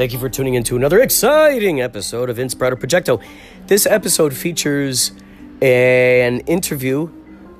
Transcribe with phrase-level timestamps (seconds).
[0.00, 3.22] Thank you for tuning in to another exciting episode of Inspirato Projecto.
[3.66, 5.12] This episode features
[5.60, 7.10] an interview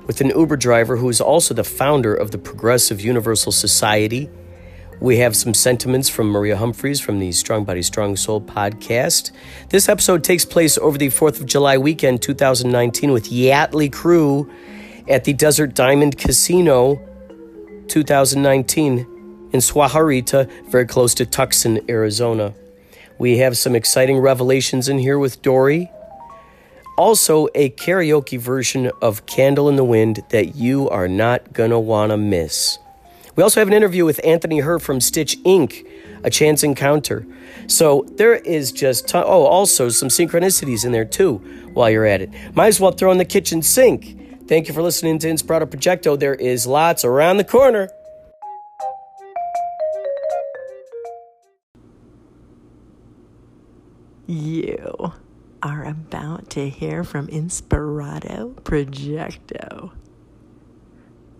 [0.07, 4.27] with an Uber driver who is also the founder of the Progressive Universal Society.
[4.99, 9.29] We have some sentiments from Maria Humphreys from the Strong Body, Strong Soul podcast.
[9.69, 14.51] This episode takes place over the 4th of July weekend 2019 with Yachtley Crew
[15.07, 16.99] at the Desert Diamond Casino
[17.87, 19.10] 2019
[19.51, 22.53] in Sahuarita, very close to Tucson, Arizona.
[23.17, 25.91] We have some exciting revelations in here with Dory.
[26.97, 32.17] Also, a karaoke version of Candle in the Wind that you are not gonna wanna
[32.17, 32.77] miss.
[33.35, 35.85] We also have an interview with Anthony Herr from Stitch Inc.,
[36.23, 37.25] a chance encounter.
[37.67, 41.37] So there is just, ton- oh, also some synchronicities in there too
[41.73, 42.29] while you're at it.
[42.53, 44.17] Might as well throw in the kitchen sink.
[44.47, 46.19] Thank you for listening to Inspirato Projecto.
[46.19, 47.89] There is lots around the corner.
[54.27, 55.13] You
[55.61, 59.91] are about to hear from Inspirato Projecto.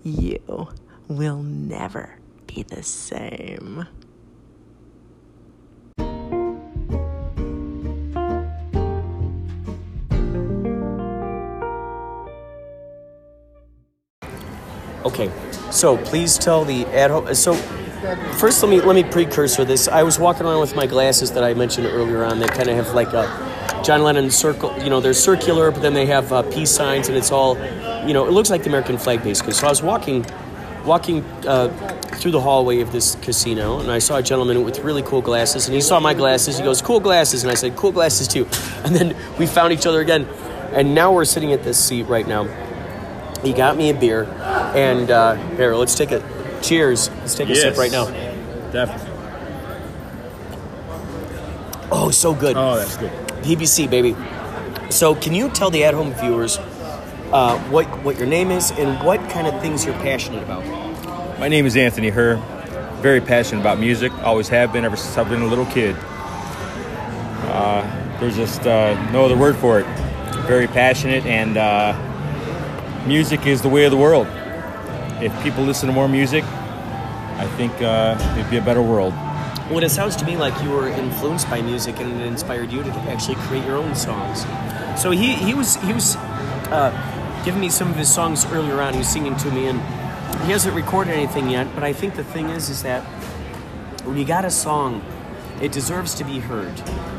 [0.04, 0.70] You
[1.08, 3.88] will never be the same.
[15.04, 15.32] Okay,
[15.72, 17.34] so please tell the ad hoc.
[17.36, 17.54] So
[18.02, 19.88] first, let me let me precursor this.
[19.88, 22.40] I was walking around with my glasses that I mentioned earlier on.
[22.40, 24.76] They kind of have like a John Lennon circle.
[24.80, 27.58] You know, they're circular, but then they have uh, peace signs, and it's all,
[28.08, 29.54] you know, it looks like the American flag basically.
[29.54, 30.26] So I was walking,
[30.84, 31.70] walking uh,
[32.16, 35.68] through the hallway of this casino, and I saw a gentleman with really cool glasses,
[35.68, 36.58] and he saw my glasses.
[36.58, 38.48] He goes, "Cool glasses," and I said, "Cool glasses too."
[38.84, 40.26] And then we found each other again,
[40.74, 42.46] and now we're sitting at this seat right now.
[43.44, 44.24] He got me a beer,
[44.76, 47.09] and uh, here, let's take a cheers.
[47.09, 48.06] Let's take a sip right now.
[48.72, 49.08] Definitely.
[51.92, 52.56] Oh, so good.
[52.56, 53.11] Oh, that's good.
[53.44, 54.16] PBC, baby.
[54.89, 56.58] So, can you tell the at-home viewers
[57.32, 60.66] uh, what what your name is and what kind of things you're passionate about?
[61.39, 62.38] My name is Anthony Herr.
[63.02, 64.11] Very passionate about music.
[64.20, 65.95] Always have been ever since I've been a little kid.
[67.48, 69.86] Uh, there's just uh, no other word for it.
[70.45, 71.98] Very passionate, and uh,
[73.05, 74.28] music is the way of the world.
[75.21, 79.14] If people listen to more music, I think uh, it'd be a better world.
[79.70, 82.82] Well, it sounds to me like you were influenced by music and it inspired you
[82.83, 84.45] to actually create your own songs.
[84.99, 86.15] So he he was he was
[86.71, 86.92] uh,
[87.45, 88.93] giving me some of his songs earlier on.
[88.93, 89.80] He was singing to me, and
[90.45, 91.67] he hasn't recorded anything yet.
[91.76, 93.04] But I think the thing is, is that
[94.04, 95.04] when you got a song,
[95.61, 96.73] it deserves to be heard.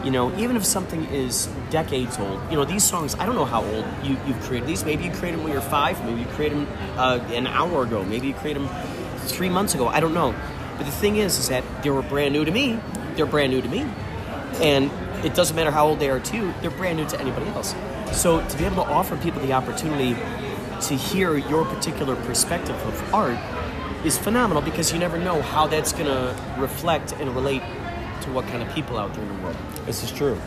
[0.04, 2.40] You know, even if something is decades old.
[2.50, 3.14] You know, these songs.
[3.14, 4.84] I don't know how old you you've created these.
[4.84, 6.04] Maybe you created them when you're five.
[6.04, 8.04] Maybe you created them uh, an hour ago.
[8.04, 8.70] Maybe you created them
[9.20, 9.86] three months ago.
[9.86, 10.34] I don't know.
[10.76, 12.78] But the thing is, is that they were brand new to me.
[13.14, 13.86] They're brand new to me,
[14.60, 14.90] and
[15.24, 16.52] it doesn't matter how old they are too.
[16.60, 17.74] They're brand new to anybody else.
[18.12, 20.14] So to be able to offer people the opportunity
[20.80, 23.38] to hear your particular perspective of art
[24.04, 27.62] is phenomenal because you never know how that's going to reflect and relate
[28.22, 29.56] to what kind of people out there in the world.
[29.86, 30.40] This is true.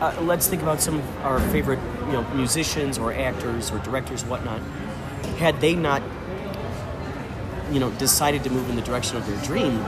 [0.00, 4.24] Uh, let's think about some of our favorite, you know, musicians or actors or directors,
[4.24, 4.60] whatnot.
[5.38, 6.02] Had they not,
[7.70, 9.84] you know, decided to move in the direction of their dream,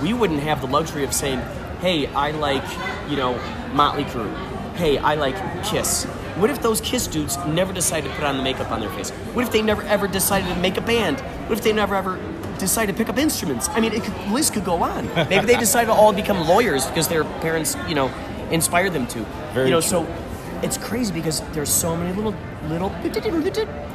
[0.00, 1.40] we wouldn't have the luxury of saying,
[1.80, 2.64] "Hey, I like,
[3.08, 3.40] you know,
[3.72, 4.32] Motley Crue.
[4.76, 6.04] Hey, I like Kiss."
[6.36, 9.10] What if those Kiss dudes never decided to put on the makeup on their face?
[9.32, 11.18] What if they never ever decided to make a band?
[11.48, 12.20] What if they never ever
[12.58, 13.68] decided to pick up instruments?
[13.70, 15.06] I mean, it could, the list could go on.
[15.28, 18.08] Maybe they decided to all become lawyers because their parents, you know,
[18.50, 19.20] inspired them to.
[19.52, 20.06] Very you know, true.
[20.06, 20.14] so
[20.62, 22.34] it's crazy because there's so many little
[22.68, 22.90] little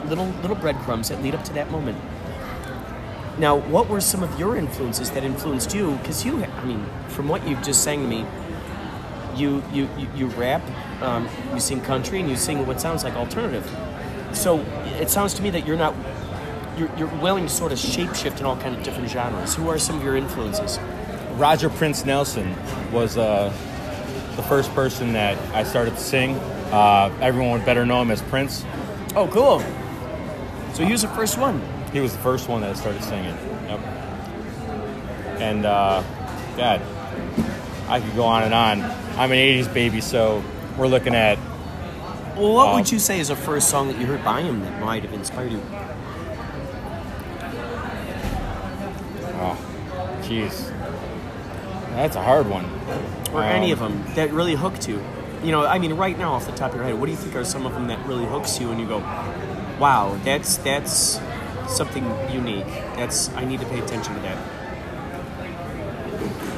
[0.06, 1.98] little little breadcrumbs that lead up to that moment.
[3.38, 5.94] Now, what were some of your influences that influenced you?
[5.98, 8.26] Because you, I mean, from what you've just sang to me,
[9.36, 10.62] you you you, you rap,
[11.02, 13.66] um, you sing country, and you sing what sounds like alternative.
[14.34, 14.60] So
[15.00, 15.96] it sounds to me that you're not.
[16.78, 19.56] You're, you're willing to sort of shapeshift in all kind of different genres.
[19.56, 20.80] Who are some of your influences?
[21.34, 22.56] Roger Prince Nelson
[22.92, 23.50] was uh,
[24.36, 26.36] the first person that I started to sing.
[26.72, 28.64] Uh, everyone would better know him as Prince.
[29.16, 29.60] Oh, cool.
[30.74, 31.62] So he was the first one.
[31.92, 33.36] He was the first one that started singing.
[33.68, 33.80] Yep.
[35.42, 36.04] And uh,
[36.56, 36.82] God,
[37.90, 38.82] I could go on and on.
[39.18, 40.42] I'm an '80s baby, so
[40.78, 41.38] we're looking at
[42.38, 44.62] Well, what Um, would you say is a first song that you heard by him
[44.62, 45.62] that might have inspired you?
[50.32, 50.70] Jeez,
[51.96, 52.66] that's a hard one.
[53.34, 55.02] or any of Um, them that really hooked you?
[55.44, 57.18] You know, I mean, right now off the top of your head, what do you
[57.18, 59.00] think are some of them that really hooks you and you go,
[59.80, 61.20] "Wow, that's that's
[61.68, 62.68] something unique.
[62.96, 64.38] That's I need to pay attention to that."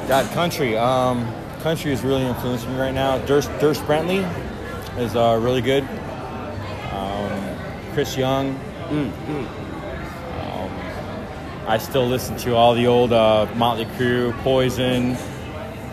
[0.08, 0.78] God, country.
[0.78, 1.26] Um,
[1.62, 3.18] country is really influencing me right now.
[3.20, 4.26] Dierks, Dierks Bentley
[5.02, 5.84] is uh, really good.
[6.92, 7.56] Um,
[7.94, 8.60] Chris Young.
[8.90, 9.14] Um,
[11.66, 15.16] I still listen to all the old uh, Motley Crue, Poison,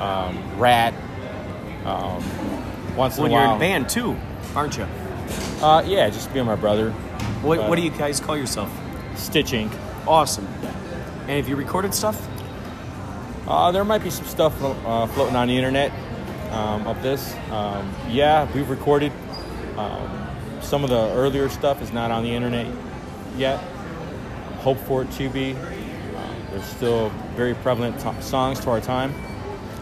[0.00, 0.94] um, Ratt.
[1.84, 2.24] Um,
[2.96, 4.16] once in When a you're while, in band too,
[4.54, 4.86] aren't you?
[5.62, 6.90] Uh, yeah, just being my brother.
[7.42, 8.70] What, what do you guys call yourself?
[9.14, 9.72] Stitch Inc.
[10.06, 10.46] Awesome.
[11.22, 12.26] And have you recorded stuff?
[13.46, 15.92] Uh, there might be some stuff uh, floating on the internet
[16.50, 17.34] um, of this.
[17.50, 19.12] Um, yeah, we've recorded.
[19.76, 20.26] Um,
[20.60, 22.66] some of the earlier stuff is not on the internet
[23.36, 23.62] yet.
[24.60, 25.52] Hope for it to be.
[25.52, 29.12] Um, there's still very prevalent to- songs to our time.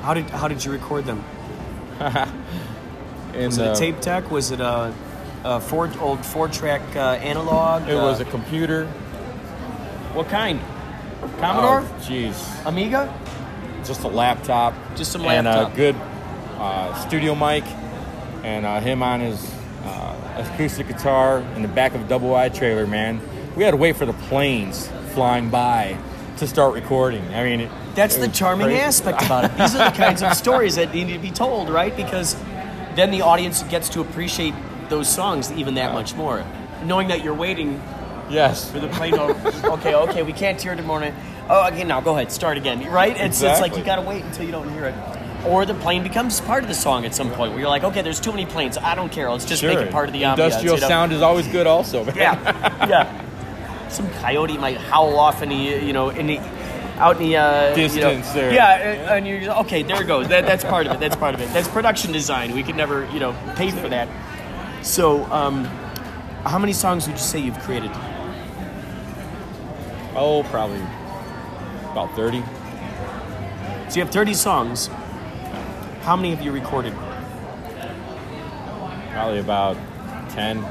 [0.03, 1.25] How did how did you record them?
[3.35, 4.31] Was it a tape deck?
[4.31, 4.93] Was it a,
[5.45, 7.89] a four old four track uh, analog?
[7.89, 8.87] It was Uh, a computer.
[10.15, 10.61] what kind?
[11.41, 13.13] Commodore, Oh, Jeez, Amiga.
[13.85, 14.73] just a laptop.
[14.97, 15.71] Just some and laptop.
[15.71, 15.97] And a good
[16.59, 17.65] uh, studio mic,
[18.45, 19.53] and uh, him on his
[19.85, 22.87] uh, acoustic guitar in the back of a double wide trailer.
[22.87, 23.21] Man,
[23.59, 25.99] we had to wait for the planes flying by
[26.37, 27.27] to start recording.
[27.35, 28.81] I mean, it, That's it the charming crazy.
[28.81, 29.49] aspect about it.
[29.59, 31.95] These are the kinds of stories that need to be told, right?
[31.95, 32.37] Because
[32.95, 34.55] then the audience gets to appreciate
[34.89, 36.45] those songs even that much more,
[36.85, 37.83] knowing that you're waiting
[38.31, 39.15] Yes, for the plane.
[39.15, 41.13] to- okay, okay, we can't hear it tomorrow.
[41.51, 42.89] Oh, okay, now go ahead, start again.
[42.89, 43.17] Right?
[43.17, 44.95] It's it's like you got to wait until you don't hear it,
[45.47, 47.53] or the plane becomes part of the song at some point.
[47.53, 48.79] Where you're like, okay, there's too many planes.
[48.79, 49.29] I don't care.
[49.31, 49.75] Let's just sure.
[49.75, 50.45] make it part of the ambiance.
[50.45, 50.89] Industrial you know?
[50.89, 52.05] sound is always good, also.
[52.05, 52.17] Man.
[52.17, 53.25] Yeah, yeah.
[53.89, 56.39] Some coyote might howl off in the you know in the
[56.99, 58.53] out in the uh, you know- Distance there.
[58.53, 59.83] Yeah, and you're just, okay.
[59.83, 60.29] There it goes.
[60.29, 61.01] That, that's part of it.
[61.01, 61.49] That's part of it.
[61.53, 62.55] That's production design.
[62.55, 64.09] We could never you know pay for that.
[64.85, 65.65] So, um,
[66.45, 67.91] how many songs would you say you've created?
[70.15, 70.81] Oh, probably
[71.93, 72.43] about thirty.
[73.89, 74.89] So you have 30 songs.
[76.03, 76.93] How many have you recorded?
[79.13, 79.77] Probably about
[80.31, 80.63] ten.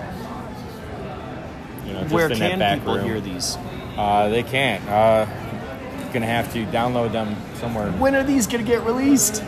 [1.87, 3.05] You know, just Where in that can people room.
[3.05, 3.57] hear these?
[3.97, 4.87] Uh, they can't.
[4.87, 5.25] Uh,
[6.03, 9.43] you're gonna have to download them somewhere When are these gonna get released?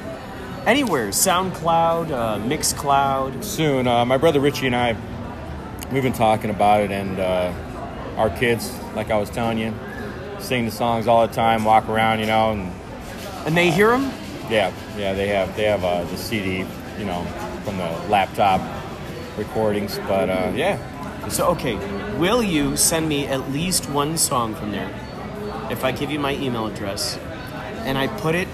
[0.65, 1.09] Anywhere.
[1.09, 3.43] SoundCloud, uh, Mixcloud.
[3.43, 3.87] soon.
[3.87, 4.95] Uh, my brother Richie and I,
[5.91, 7.51] we've been talking about it, and uh,
[8.17, 9.73] our kids, like I was telling you,
[10.39, 12.71] sing the songs all the time, walk around, you know, and
[13.45, 14.11] And they hear them?
[14.49, 16.65] yeah, yeah, they have they have uh, the CD,
[16.97, 17.23] you know,
[17.63, 18.59] from the laptop
[19.37, 20.77] recordings, but uh, yeah,
[21.29, 21.75] So, okay,
[22.19, 24.89] will you send me at least one song from there
[25.71, 27.17] if I give you my email address
[27.85, 28.47] and I put it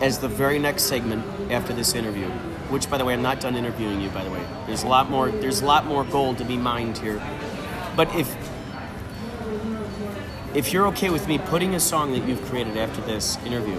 [0.00, 2.28] as the very next segment after this interview?
[2.70, 4.08] Which, by the way, I'm not done interviewing you.
[4.10, 5.28] By the way, there's a lot more.
[5.28, 7.20] There's a lot more gold to be mined here.
[7.94, 8.34] But if
[10.54, 13.78] if you're okay with me putting a song that you've created after this interview,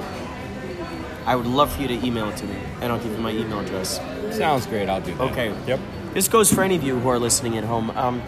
[1.25, 3.31] I would love for you to email it to me, and I'll give you my
[3.31, 3.99] email address.
[4.37, 4.87] sounds great.
[4.87, 5.31] I'll do that.
[5.31, 5.55] Okay.
[5.65, 5.79] Yep.
[6.13, 7.89] This goes for any of you who are listening at home.
[7.91, 8.21] Um,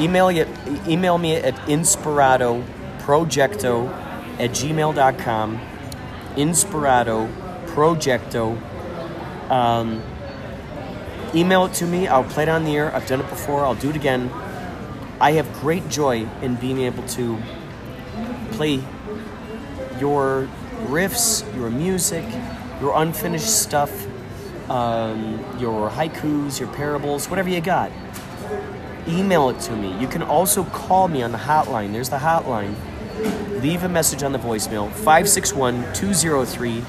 [0.00, 0.48] email, it,
[0.86, 3.88] email me at inspiratoprojecto
[4.38, 5.60] at gmail.com.
[6.36, 7.28] Inspirato
[7.66, 8.56] Projecto.
[9.50, 10.02] Um,
[11.34, 12.06] email it to me.
[12.06, 12.94] I'll play it on the air.
[12.94, 13.64] I've done it before.
[13.64, 14.30] I'll do it again.
[15.20, 17.38] I have great joy in being able to
[18.52, 18.82] play
[19.98, 20.48] your
[20.86, 22.24] riffs, your music,
[22.80, 24.06] your unfinished stuff,
[24.70, 27.90] um, your haikus, your parables, whatever you got.
[29.08, 29.98] Email it to me.
[29.98, 31.92] You can also call me on the hotline.
[31.92, 32.74] There's the hotline.
[33.62, 36.84] Leave a message on the voicemail 561 203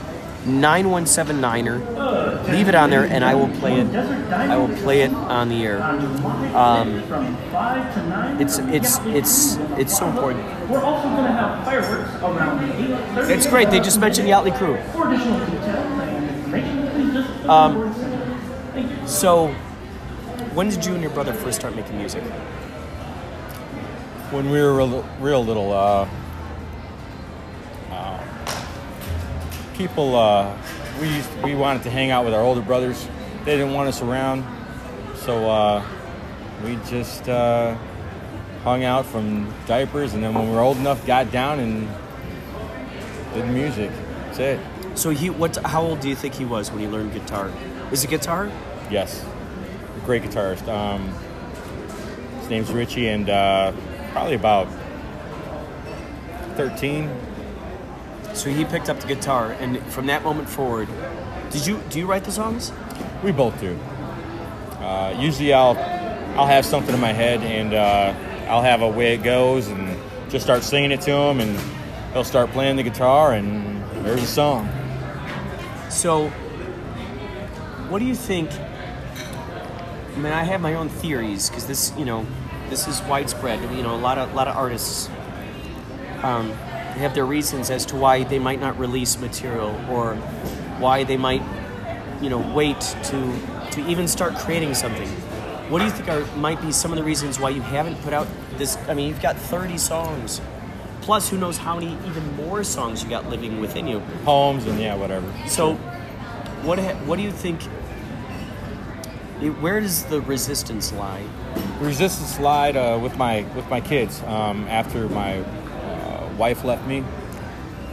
[0.45, 2.49] 9179er.
[2.49, 3.93] Leave it on there and I will play it.
[3.95, 5.81] I will play it on the air.
[6.55, 7.03] Um,
[8.39, 10.43] it's it's it's it's so important.
[10.69, 13.69] We're also going to have fireworks around It's great.
[13.69, 14.77] They just mentioned the Yachtley crew.
[17.49, 17.93] Um.
[19.07, 19.53] So,
[20.53, 22.23] when did you and your brother first start making music?
[24.31, 26.07] When we were real, real little, uh,
[27.91, 28.23] uh,
[29.75, 30.55] people, uh,
[31.01, 33.07] we used, we wanted to hang out with our older brothers.
[33.45, 34.43] They didn't want us around,
[35.15, 35.83] so uh,
[36.63, 37.75] we just uh,
[38.63, 41.87] hung out from diapers, and then when we were old enough, got down and
[43.33, 43.91] did music.
[44.25, 44.59] That's it.
[44.95, 45.55] So he, what?
[45.57, 47.51] How old do you think he was when he learned guitar?
[47.91, 48.51] Is it guitar?
[48.91, 49.25] Yes,
[50.05, 50.67] great guitarist.
[50.67, 51.13] Um,
[52.39, 53.71] his name's Richie, and uh,
[54.11, 54.67] probably about
[56.55, 57.09] thirteen.
[58.33, 60.87] So he picked up the guitar, and from that moment forward,
[61.49, 62.71] did you do you write the songs?
[63.23, 63.77] We both do.
[64.79, 65.77] Uh, usually, I'll
[66.37, 68.13] I'll have something in my head, and uh,
[68.49, 69.97] I'll have a way it goes, and
[70.29, 71.59] just start singing it to him, and
[72.13, 74.69] he'll start playing the guitar, and there's a song.
[75.89, 76.29] So
[77.89, 78.51] what do you think?
[80.19, 82.25] I mean, I have my own theories because this, you know,
[82.69, 83.61] this is widespread.
[83.73, 85.07] You know, a lot of a lot of artists
[86.23, 86.51] um,
[86.99, 90.15] have their reasons as to why they might not release material or
[90.77, 91.41] why they might,
[92.21, 93.33] you know, wait to
[93.71, 95.07] to even start creating something.
[95.71, 98.11] What do you think are might be some of the reasons why you haven't put
[98.11, 98.75] out this?
[98.89, 100.41] I mean, you've got 30 songs,
[100.99, 104.01] plus who knows how many even more songs you got living within you.
[104.25, 105.33] Poems and yeah, whatever.
[105.47, 105.75] So,
[106.65, 107.61] what ha- what do you think?
[109.41, 111.23] It- Where does the resistance lie?
[111.79, 116.99] resistance slide uh, with my with my kids um, after my uh, wife left me.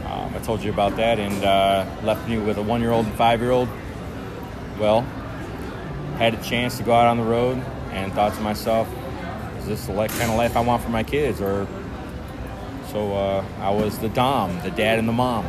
[0.05, 3.05] Um, I told you about that, and uh, left me with a one year old
[3.05, 3.69] and five year old.
[4.79, 5.01] Well,
[6.17, 7.61] had a chance to go out on the road,
[7.91, 8.87] and thought to myself,
[9.59, 11.65] "Is this the kind of life I want for my kids?" Or
[12.91, 15.45] so uh, I was the dom, the dad, and the mom.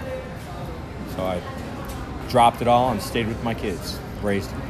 [1.16, 1.40] So I
[2.28, 4.62] dropped it all and stayed with my kids, raised them.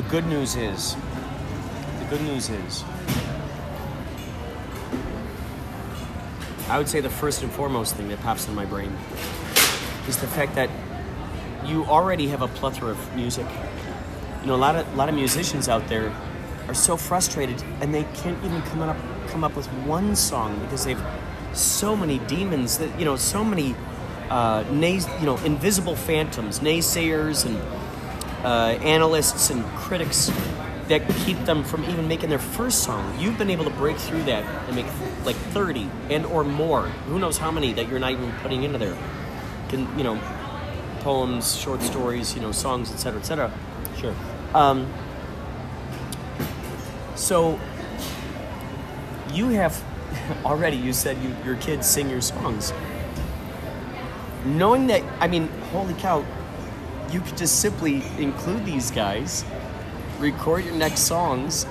[0.00, 2.84] The good news is, the good news is,
[6.70, 8.96] I would say the first and foremost thing that pops in my brain
[10.08, 10.70] is the fact that
[11.66, 13.46] you already have a plethora of music.
[14.40, 16.10] You know, a lot of a lot of musicians out there
[16.66, 18.96] are so frustrated and they can't even come up
[19.28, 21.02] come up with one song because they've
[21.52, 23.74] so many demons that you know so many
[24.30, 27.60] uh, nays, you know invisible phantoms, naysayers and
[28.44, 30.30] uh, analysts and critics
[30.88, 33.16] that keep them from even making their first song.
[33.18, 34.86] You've been able to break through that and make
[35.24, 36.82] like 30 and or more.
[37.08, 38.96] Who knows how many that you're not even putting into there.
[39.68, 40.20] Can you know,
[41.00, 43.52] poems, short stories, you know, songs, etc., etc.
[43.98, 44.14] Sure.
[44.52, 44.92] Um,
[47.14, 47.60] so
[49.32, 49.80] you have
[50.44, 50.76] already.
[50.76, 52.72] You said you, your kids sing your songs.
[54.44, 56.24] Knowing that, I mean, holy cow!
[57.10, 59.44] You could just simply include these guys,
[60.18, 61.66] record your next songs,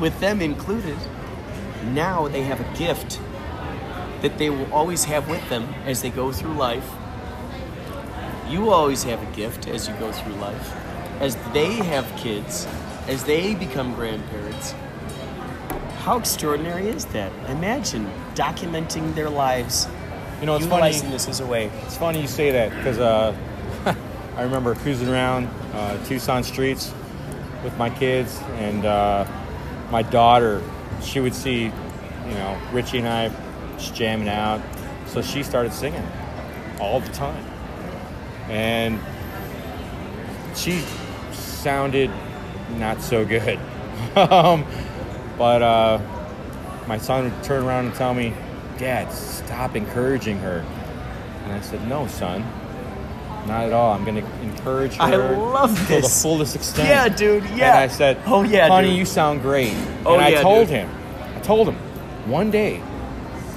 [0.00, 0.96] with them included.
[1.92, 3.20] Now they have a gift
[4.22, 6.88] that they will always have with them as they go through life.
[8.48, 10.74] You always have a gift as you go through life.
[11.20, 12.66] As they have kids,
[13.06, 14.74] as they become grandparents.
[16.00, 17.30] How extraordinary is that?
[17.50, 19.86] Imagine documenting their lives,
[20.40, 21.12] You know, it's utilizing funny.
[21.12, 21.66] this as a way.
[21.84, 23.36] It's funny you say that because uh,
[24.38, 26.94] I remember cruising around uh, Tucson streets
[27.64, 29.26] with my kids and uh,
[29.90, 30.62] my daughter.
[31.02, 33.32] She would see, you know, Richie and I
[33.78, 34.62] just jamming out,
[35.08, 36.06] so she started singing
[36.78, 37.44] all the time,
[38.48, 39.00] and
[40.56, 40.84] she
[41.32, 42.08] sounded
[42.76, 43.58] not so good.
[44.14, 44.64] um,
[45.36, 46.00] but uh,
[46.86, 48.32] my son would turn around and tell me,
[48.78, 50.64] Dad, stop encouraging her.
[51.42, 52.44] And I said, No, son,
[53.46, 53.92] not at all.
[53.92, 56.04] I'm going to encourage her I love to this.
[56.16, 56.88] the fullest extent.
[56.88, 57.74] Yeah, dude, Yeah.
[57.74, 57.78] And.
[57.78, 58.98] I said, Oh, yeah, honey, dude.
[58.98, 59.72] you sound great.
[60.04, 60.76] Oh, and I yeah, told dude.
[60.76, 60.90] him,
[61.36, 61.76] I told him,
[62.30, 62.82] one day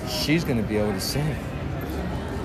[0.08, 1.36] she's going to be able to sing.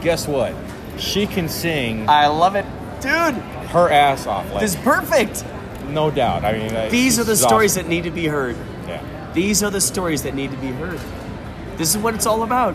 [0.02, 0.54] Guess what?
[0.98, 2.64] She can sing I love it.
[3.00, 3.34] Dude,
[3.70, 4.50] her ass off.
[4.52, 5.44] Like, this is perfect.
[5.88, 6.44] no doubt.
[6.44, 7.84] I mean, These are the stories awesome.
[7.84, 8.56] that need to be heard.
[8.88, 9.02] Yeah,
[9.34, 10.98] These are the stories that need to be heard.
[11.76, 12.74] This is what it's all about.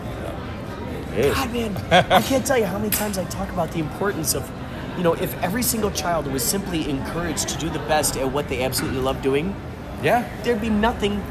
[1.18, 1.34] Is.
[1.34, 1.76] God, man,
[2.10, 4.50] I can't tell you how many times I talk about the importance of,
[4.96, 8.48] you know, if every single child was simply encouraged to do the best at what
[8.48, 9.54] they absolutely love doing,
[10.02, 10.28] Yeah.
[10.42, 11.22] there'd be nothing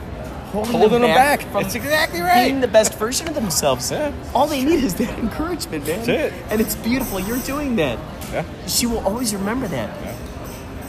[0.52, 2.46] holding, Holding them them back, from That's exactly right.
[2.46, 3.90] being the best version of themselves.
[3.92, 4.12] Yeah.
[4.34, 5.98] All they need is that encouragement, man.
[5.98, 6.34] That's it.
[6.50, 7.20] And it's beautiful.
[7.20, 7.98] You're doing that.
[8.32, 8.44] Yeah.
[8.68, 9.90] She will always remember that.
[10.04, 10.16] Yeah.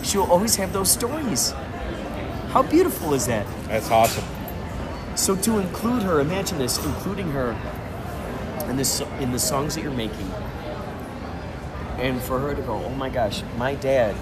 [0.03, 1.53] She will always have those stories.
[2.51, 3.47] How beautiful is that?
[3.69, 4.25] That's awesome.
[5.15, 7.57] So to include her, imagine this, including her
[8.69, 10.31] in this in the songs that you're making,
[11.99, 14.15] and for her to go, oh my gosh, my dad,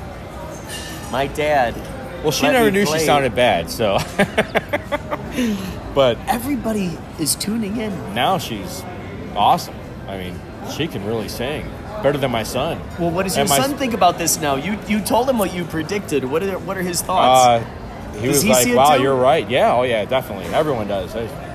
[1.11, 1.75] my dad.
[2.23, 3.99] Well, she never knew play." she sounded bad, so.
[5.95, 8.15] but Everybody is tuning in.
[8.15, 8.83] now she's
[9.35, 9.75] awesome.
[10.07, 10.39] I mean,
[10.77, 11.67] she can really sing
[12.03, 12.81] better than my son.
[12.99, 14.57] Well, what does your And my- son think about this now?
[14.57, 16.25] You you told him what you predicted.
[16.25, 17.65] What are what are his thoughts?
[17.65, 20.47] Uh, he Does was he like, "Wow, you're right." Yeah, oh yeah, definitely.
[20.53, 21.15] Everyone does.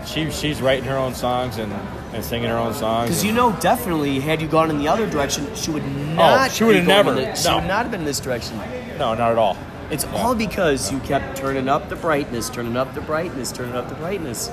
[0.10, 1.72] She she's writing her own songs and,
[2.16, 3.10] and singing her own songs.
[3.10, 6.50] Because you know, definitely, had you gone in the other direction, she would oh, not.
[6.50, 7.14] Oh, she would have never.
[7.14, 7.56] the- she No.
[7.58, 8.58] would not have been in this direction.
[8.98, 9.58] no, not at all.
[9.92, 13.88] It's all because you kept turning up the brightness, turning up the brightness, turning up
[13.90, 14.50] the brightness.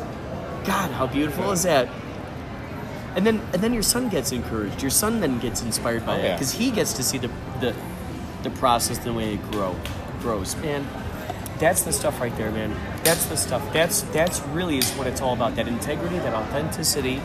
[0.65, 1.89] God, how beautiful is that?
[3.15, 4.83] And then, and then your son gets encouraged.
[4.83, 6.35] Your son then gets inspired by Oh, that yeah.
[6.35, 7.75] because he gets to see the, the,
[8.43, 9.77] the process, the way it grow,
[10.21, 10.57] grows.
[10.57, 10.87] Man,
[11.59, 12.75] that's the stuff right there, man.
[13.05, 13.63] That's the stuff.
[13.73, 15.57] That's that's really is what it's all about.
[15.57, 17.21] That integrity, that authenticity.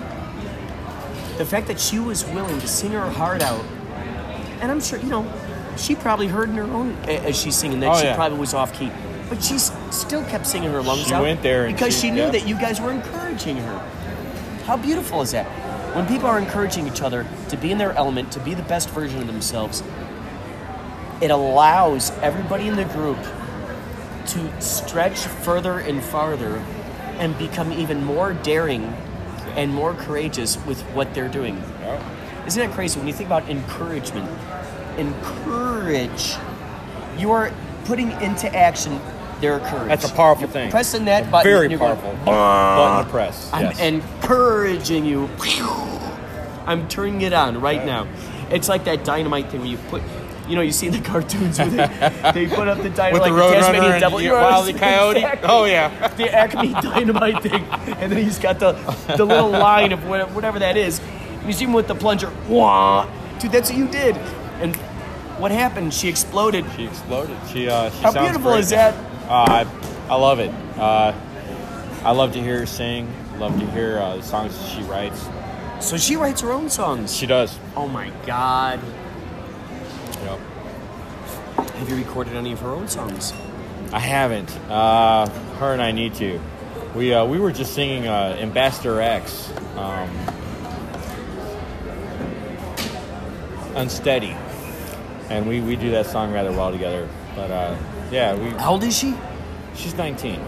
[1.37, 3.63] The fact that she was willing to sing her heart out,
[4.61, 5.31] and I'm sure you know,
[5.77, 8.15] she probably heard in her own as she's singing that Oh, she yeah.
[8.15, 8.91] probably was off key,
[9.29, 11.21] but she still kept singing her lungs She out.
[11.21, 12.31] went there and because she- she, knew yeah.
[12.31, 13.79] that you guys were encouraging her.
[14.65, 15.45] How beautiful is that?
[15.95, 18.89] When people are encouraging each other to be in their element, to be the best
[18.89, 19.83] version of themselves,
[21.21, 23.17] it allows everybody in the group
[24.27, 26.57] to stretch further and farther
[27.19, 28.93] and become even more daring
[29.57, 31.61] and more courageous with what they're doing.
[32.45, 34.29] Isn't that crazy when you think about encouragement?
[34.97, 36.35] Encourage.
[37.17, 37.51] You are
[37.83, 39.01] putting into action
[39.41, 39.89] their courage.
[39.89, 40.71] That's a powerful You're thing.
[40.71, 41.51] Pressing that button.
[41.51, 42.25] Very you're going, powerful.
[42.25, 43.49] Button to press.
[43.51, 43.79] I'm yes.
[43.79, 45.29] encouraging you.
[46.65, 48.07] I'm turning it on right now.
[48.49, 50.01] It's like that dynamite thing where you put,
[50.47, 52.33] you know, you see the cartoons with it.
[52.33, 54.17] They put up the dynamite, With the like Roadrunner Tasmanian devil.
[54.19, 54.73] the You Wile.
[54.73, 55.17] Coyote?
[55.19, 55.49] exactly.
[55.51, 56.07] Oh, yeah.
[56.15, 58.71] the Acme dynamite thing, and then he's got the
[59.17, 60.99] the little line of wha- whatever that is.
[60.99, 62.31] And you see him with the plunger.
[62.47, 63.07] Wah,
[63.39, 64.15] dude, that's what you did.
[64.61, 64.75] And
[65.37, 65.93] what happened?
[65.93, 66.65] She exploded.
[66.75, 67.37] She exploded.
[67.51, 68.95] She, uh, she How beautiful great is that?
[69.29, 69.67] Uh, I,
[70.09, 70.49] I love it.
[70.77, 71.13] Uh,
[72.03, 73.07] I love to hear her sing.
[73.37, 75.27] Love to hear uh, the songs that she writes.
[75.79, 77.15] So she writes her own songs.
[77.15, 77.59] She does.
[77.75, 78.79] Oh my God.
[81.57, 83.33] Have you recorded any of her own songs?
[83.91, 84.49] I haven't.
[84.69, 85.27] Uh,
[85.59, 86.39] her and I need to.
[86.95, 90.09] We uh, we were just singing uh, Ambassador X, um,
[93.75, 94.35] Unsteady,
[95.29, 97.07] and we, we do that song rather well together.
[97.35, 97.77] But uh,
[98.11, 99.13] yeah, we How old is she?
[99.75, 100.39] she's 19.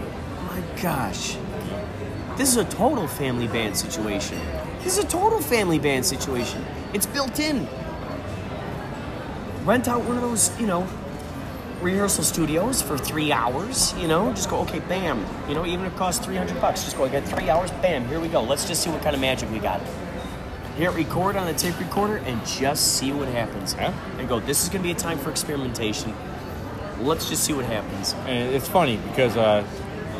[0.48, 1.36] My gosh.
[2.36, 4.40] This is a total family band situation.
[4.82, 6.64] This is a total family band situation.
[6.94, 7.68] It's built in.
[9.64, 10.88] Rent out one of those, you know,
[11.80, 15.24] rehearsal studios for three hours, you know, just go, okay, bam.
[15.48, 18.06] You know, even if it costs 300 bucks, just go, I got three hours, bam,
[18.06, 18.42] here we go.
[18.42, 19.80] Let's just see what kind of magic we got.
[20.76, 23.74] Hit record on the tape recorder and just see what happens.
[23.74, 23.94] Yeah.
[24.18, 26.14] And go, this is going to be a time for experimentation.
[27.00, 28.14] Let's just see what happens.
[28.26, 29.66] And it's funny because uh,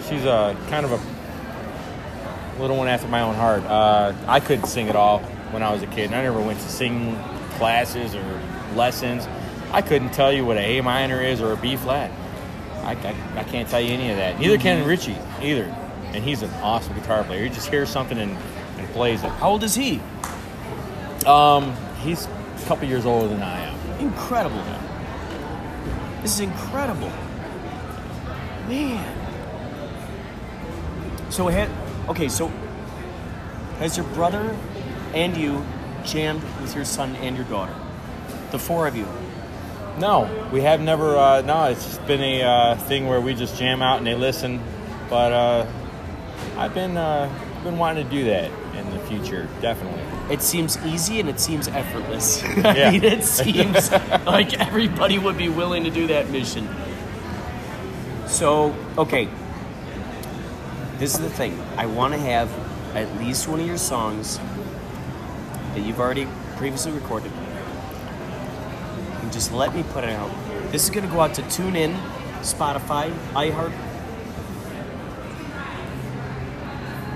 [0.08, 3.62] she's a kind of a little one after my own heart.
[3.64, 6.06] Uh, I couldn't sing at all when I was a kid.
[6.06, 7.16] And I never went to singing
[7.52, 8.40] classes or
[8.74, 9.26] lessons.
[9.72, 12.10] I couldn't tell you what a A minor is or a B flat.
[12.82, 14.38] I, I, I can't tell you any of that.
[14.40, 15.64] Neither can Richie either.
[16.12, 17.44] And he's an awesome guitar player.
[17.44, 18.36] He just hears something and,
[18.78, 19.28] and plays it.
[19.28, 20.00] How old is he?
[21.24, 24.00] Um, he's a couple years older than I am.
[24.00, 24.56] Incredible.
[24.56, 26.22] Man.
[26.22, 27.10] This is incredible.
[28.66, 29.16] Man.
[31.30, 31.70] So had
[32.08, 32.48] okay, so
[33.78, 34.56] has your brother
[35.14, 35.64] and you
[36.04, 37.74] jammed with your son and your daughter?
[38.50, 39.06] The four of you.
[39.98, 41.16] No, we have never.
[41.16, 44.14] Uh, no, it's just been a uh, thing where we just jam out and they
[44.14, 44.60] listen.
[45.10, 45.66] But uh,
[46.56, 47.28] I've been uh,
[47.64, 50.02] been wanting to do that in the future, definitely.
[50.32, 52.42] It seems easy and it seems effortless.
[52.44, 52.90] I Yeah.
[52.92, 53.90] mean, it seems
[54.26, 56.68] like everybody would be willing to do that mission.
[58.26, 59.28] So, okay.
[60.98, 61.60] This is the thing.
[61.76, 62.48] I want to have
[62.94, 64.38] at least one of your songs
[65.74, 67.32] that you've already previously recorded.
[69.30, 70.28] And just let me put it out.
[70.72, 71.94] This is going to go out to TuneIn,
[72.40, 73.72] Spotify, iHeart.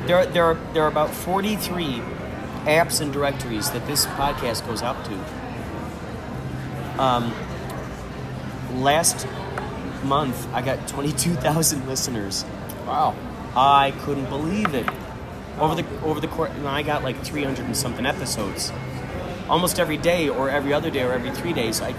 [0.06, 1.84] There, are- there, are, there are about 43
[2.66, 7.02] apps and directories that this podcast goes out to.
[7.02, 7.34] Um,
[8.74, 9.26] last
[10.04, 12.44] month, I got 22,000 listeners.
[12.86, 13.16] Wow.
[13.56, 14.88] I couldn't believe it.
[15.58, 18.72] Over the over the course, and I got like 300 and something episodes.
[19.54, 21.94] Almost every day, or every other day, or every three days, I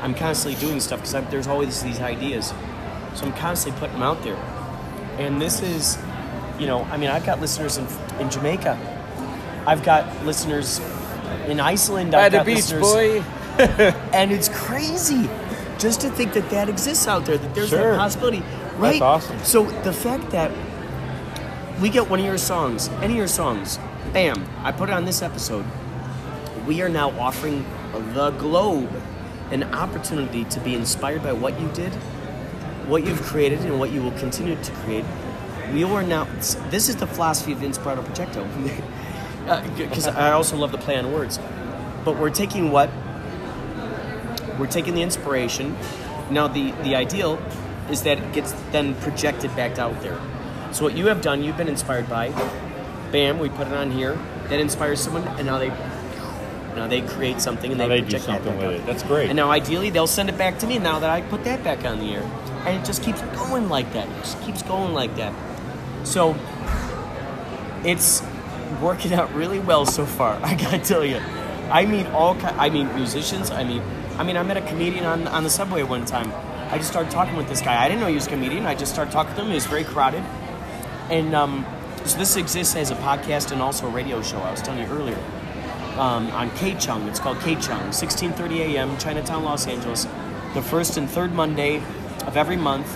[0.00, 2.54] I'm constantly doing stuff because there's always these ideas.
[3.14, 4.36] So I'm constantly putting them out there.
[5.18, 5.98] And this is,
[6.60, 7.86] you know, I mean, I've got listeners in
[8.20, 8.78] in Jamaica.
[9.66, 10.80] I've got listeners
[11.48, 12.14] in Iceland.
[12.14, 13.24] I've the got beach, listeners, boy.
[14.12, 15.28] and it's crazy
[15.78, 17.90] just to think that that exists out there that there's Sure.
[17.92, 18.42] that possibility
[18.78, 19.38] right That's awesome.
[19.44, 20.50] so the fact that
[21.82, 23.78] we get one of your songs any of your songs
[24.14, 25.64] bam i put it on this episode
[26.66, 27.64] we are now offering
[28.14, 28.90] the globe
[29.50, 31.92] an opportunity to be inspired by what you did
[32.88, 35.04] what you've created and what you will continue to create
[35.72, 36.24] we are now
[36.70, 38.42] this is the philosophy of inspirato projecto
[39.76, 41.38] because uh, i also love the play on words
[42.04, 42.90] but we're taking what
[44.58, 45.76] we're taking the inspiration.
[46.30, 47.40] Now, the, the ideal
[47.90, 50.20] is that it gets then projected back out there.
[50.72, 52.30] So, what you have done, you've been inspired by.
[53.10, 54.18] Bam, we put it on here.
[54.48, 55.70] That inspires someone, and now they
[56.74, 58.86] now they create something and Now they, they do something with it.
[58.86, 59.28] That's great.
[59.28, 60.78] And now, ideally, they'll send it back to me.
[60.78, 62.22] Now that I put that back on the air,
[62.66, 64.08] and it just keeps going like that.
[64.08, 65.34] It just keeps going like that.
[66.04, 66.36] So,
[67.84, 68.22] it's
[68.80, 70.34] working out really well so far.
[70.42, 71.20] I gotta tell you.
[71.70, 72.34] I mean all.
[72.34, 73.50] ki- I mean musicians.
[73.50, 73.82] I mean
[74.18, 76.32] I mean, I met a comedian on, on the subway one time.
[76.70, 77.82] I just started talking with this guy.
[77.82, 78.66] I didn't know he was a comedian.
[78.66, 79.48] I just started talking to him.
[79.48, 80.22] He was very crowded.
[81.10, 81.66] And um,
[82.04, 84.86] so this exists as a podcast and also a radio show, I was telling you
[84.86, 85.18] earlier,
[85.98, 87.08] um, on K Chung.
[87.08, 90.06] It's called K Chung, 1630 a.m., Chinatown, Los Angeles.
[90.54, 91.78] The first and third Monday
[92.26, 92.86] of every month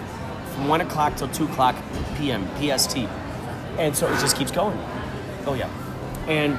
[0.55, 1.77] from 1 o'clock till 2 o'clock
[2.17, 2.99] p.m., PST.
[3.79, 4.79] And so it just keeps going.
[5.47, 5.69] Oh, yeah.
[6.29, 6.59] And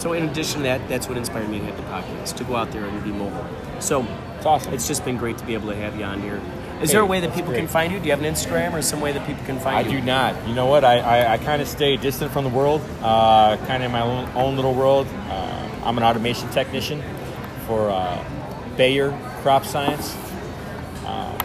[0.00, 2.56] so, in addition to that, that's what inspired me to have the podcast, to go
[2.56, 3.46] out there and be mobile.
[3.80, 4.72] So, It's awesome.
[4.74, 6.40] it's just been great to be able to have you on here.
[6.80, 7.58] Is there a way that people great.
[7.58, 8.00] can find you?
[8.00, 9.98] Do you have an Instagram or some way that people can find I you?
[9.98, 10.48] I do not.
[10.48, 10.84] You know what?
[10.84, 14.00] I, I, I kind of stay distant from the world, uh, kind of in my
[14.00, 15.06] own, own little world.
[15.28, 17.02] Uh, I'm an automation technician
[17.66, 18.24] for uh,
[18.76, 19.10] Bayer
[19.42, 20.16] Crop Science.
[21.04, 21.36] Uh,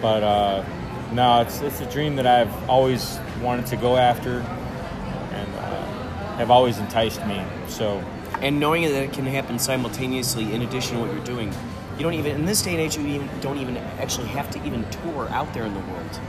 [0.00, 0.64] but uh,
[1.12, 6.50] no, it's, it's a dream that I've always wanted to go after and uh, have
[6.50, 7.44] always enticed me.
[7.68, 8.02] So,
[8.40, 11.52] and knowing that it can happen simultaneously in addition to what you're doing
[11.96, 14.64] you don't even in this day and age you even don't even actually have to
[14.66, 16.20] even tour out there in the world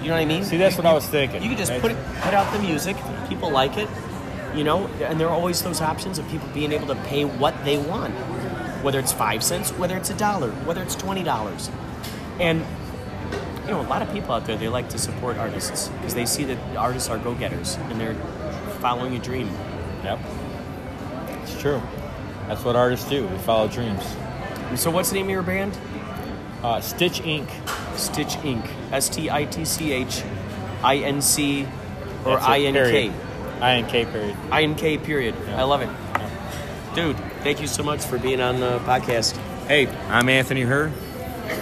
[0.00, 1.42] you know what i mean see, that's what I was thinking.
[1.42, 2.96] you can just put it put out the music
[3.28, 3.88] people like it
[4.54, 7.54] you know and there are always those options of people being able to pay what
[7.64, 8.12] they want
[8.82, 11.70] whether it's five cents whether it's a dollar whether it's twenty dollars
[12.40, 12.64] and
[13.64, 16.26] you know a lot of people out there they like to support artists because they
[16.26, 18.14] see that artists are go-getters and they're
[18.80, 19.48] following a dream
[20.04, 20.18] Yep.
[21.42, 21.80] It's true.
[22.46, 23.26] That's what artists do.
[23.26, 24.02] We follow dreams.
[24.76, 25.76] so what's the name of your band
[26.62, 27.48] Uh, Stitch Inc.
[27.96, 28.68] Stitch Inc.
[28.92, 30.22] S T I T C H
[30.82, 31.66] I N C
[32.26, 33.12] or I N K.
[33.64, 33.74] period.
[33.74, 34.36] I N K period.
[34.50, 35.34] I N K period.
[35.48, 35.88] I love it.
[36.94, 39.36] Dude, thank you so much for being on the podcast.
[39.66, 40.92] Hey, I'm Anthony Herr,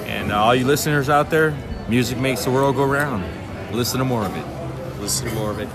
[0.07, 1.57] and all you listeners out there,
[1.89, 3.25] music makes the world go round.
[3.73, 5.01] Listen to more of it.
[5.01, 5.69] Listen to more of it.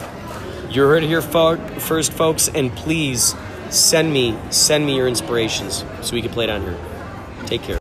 [0.72, 3.36] You heard it here fo- first, folks, and please
[3.70, 6.78] send me send me your inspirations so we can play it on here.
[7.46, 7.78] Take care.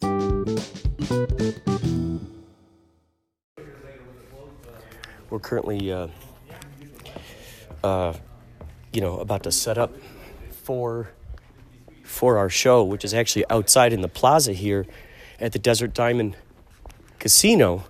[5.29, 6.07] We're currently, uh,
[7.85, 8.15] uh,
[8.97, 9.93] you know, about to set up
[10.63, 11.11] for
[12.03, 14.87] for our show, which is actually outside in the plaza here
[15.39, 16.35] at the Desert Diamond
[17.19, 17.85] Casino.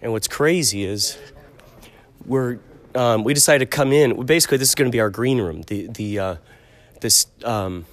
[0.00, 1.18] And what's crazy is
[2.24, 2.60] we're
[2.94, 4.24] um, we decided to come in.
[4.24, 5.62] Basically, this is going to be our green room.
[5.62, 6.36] The the uh,
[7.00, 7.84] this um,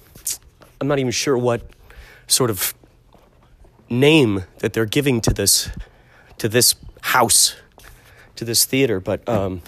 [0.80, 1.68] I'm not even sure what
[2.28, 2.72] sort of
[3.90, 5.70] name that they're giving to this
[6.38, 7.56] to this house
[8.36, 9.00] to this theater.
[9.00, 9.60] But um,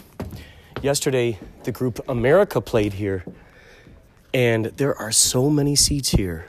[0.83, 3.24] yesterday, the group America played here,
[4.33, 6.46] and there are so many seats here.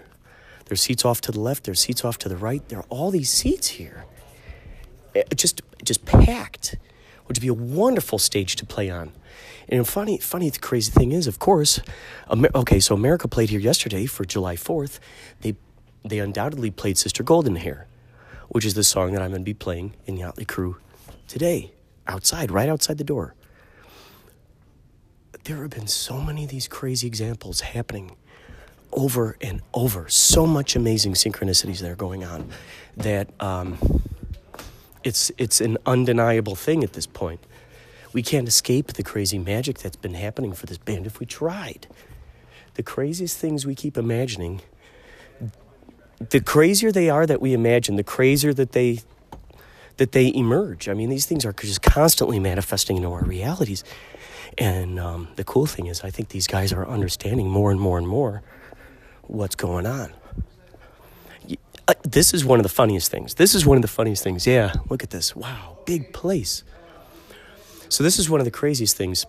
[0.66, 1.64] There's seats off to the left.
[1.66, 2.68] There's seats off to the right.
[2.70, 4.06] There are all these seats here,
[5.16, 6.76] Eh, just just packed,
[7.26, 9.12] which would be a wonderful stage to play on.
[9.68, 11.80] And funny, funny, the crazy thing is, of course,
[12.32, 12.80] Amer- okay.
[12.80, 15.00] So America played here yesterday for July Fourth.
[15.42, 15.56] They
[16.06, 17.88] they undoubtedly played Sister Golden Hair,
[18.50, 20.78] which is the song that I'm going to be playing in Yachtley Crew
[21.28, 21.72] today,
[22.06, 23.34] outside, right outside the door.
[25.44, 28.16] There have been so many of these crazy examples happening
[28.92, 30.10] over and over.
[30.10, 32.50] So much amazing synchronicities that are going on
[32.98, 33.78] that um,
[35.04, 37.40] it's it's an undeniable thing at this point.
[38.14, 41.88] We can't escape the crazy magic that's been happening for this band if we tried.
[42.74, 44.62] The craziest things we keep imagining,
[46.30, 49.00] the crazier they are that we imagine, the crazier that they
[49.98, 50.88] that they emerge.
[50.88, 53.84] I mean, these things are just constantly manifesting into our realities.
[54.58, 57.98] And um, the cool thing is, I think these guys are understanding more and more
[57.98, 58.42] and more
[59.24, 60.14] what's going on.
[61.88, 63.36] Uh, This is one of the funniest things.
[63.36, 64.48] This is one of the funniest things.
[64.48, 65.36] Yeah, look at this.
[65.36, 66.64] Wow, big place.
[67.90, 69.26] So this is one of the craziest things.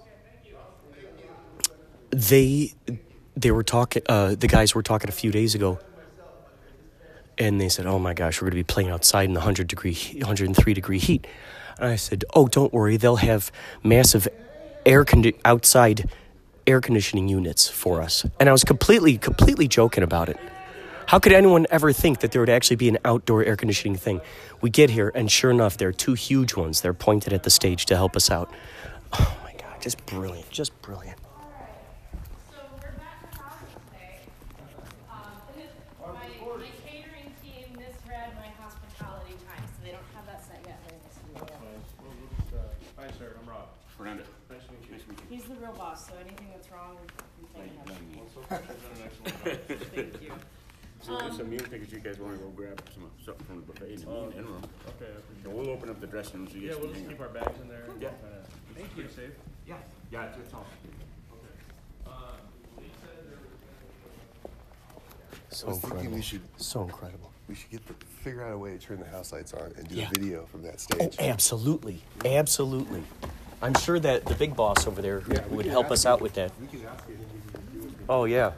[2.11, 2.73] They
[3.37, 4.03] they were talking.
[4.09, 5.79] Uh, the guys were talking a few days ago,
[7.37, 9.69] and they said, "Oh my gosh, we're going to be playing outside in the hundred
[9.69, 11.27] degree, hundred and three degree heat."
[11.79, 12.97] And I said, "Oh, don't worry.
[12.97, 13.53] They'll have
[13.85, 14.27] massive
[14.85, 16.11] air condi- outside
[16.67, 20.39] air conditioning units for us." And I was completely, completely joking about it.
[21.07, 24.21] How could anyone ever think that there would actually be an outdoor air conditioning thing?
[24.61, 26.83] We get here, and sure enough, there are two huge ones.
[26.83, 28.53] They're pointed at the stage to help us out.
[29.15, 31.17] Oh my God, just brilliant, just brilliant.
[32.51, 34.21] So we're back top today.
[35.09, 40.27] Um, and this, my, my catering team misread my hospitality time, so they don't have
[40.27, 40.77] that set yet.
[40.85, 42.61] They're gonna see it.
[42.99, 43.33] Hi, sir.
[43.41, 43.69] I'm Rob.
[43.97, 44.25] Fernando.
[44.51, 44.93] Nice to meet you.
[44.93, 45.37] Nice to meet you.
[45.39, 46.99] He's the real boss, so anything that's wrong,
[47.41, 47.97] you blame him.
[48.15, 49.89] Well, so far, she's done an excellent job.
[49.95, 50.33] Thank you.
[51.01, 53.73] So there's some meal tickets you guys wanna go grab some, uh, stuff from the
[53.73, 54.57] buffet in the meeting interim.
[54.57, 56.61] Uh, okay, I appreciate So we'll open up the dressing room so you.
[56.63, 57.37] Yeah, guys we'll can just hang keep out.
[57.37, 57.85] our bags in there.
[57.89, 58.09] and Yeah.
[58.11, 58.45] kinda-
[58.79, 59.31] It's pretty safe.
[59.67, 59.77] Yeah,
[60.13, 60.67] yeah, it's, it's all.
[65.51, 66.17] So was thinking incredible.
[66.17, 67.33] we should So incredible.
[67.49, 69.89] we should get the, figure out a way to turn the house lights on and
[69.89, 70.07] do Yeah.
[70.07, 70.77] a video from that Oh,
[71.09, 71.17] stage.
[71.19, 73.03] absolutely, absolutely.
[73.63, 76.53] I'm sure that the big boss over there would help us out with that.
[76.61, 77.95] We could ask him if he could do it.
[78.09, 78.53] Oh yeah.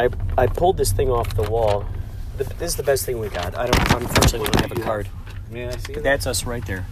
[0.00, 0.08] I
[0.38, 1.84] I pulled this thing off the wall.
[2.38, 3.54] Th- This is the best thing we got.
[3.54, 4.02] I don't.
[4.02, 5.08] Unfortunately, we don't have a card.
[5.50, 6.86] May I see But that's us right there.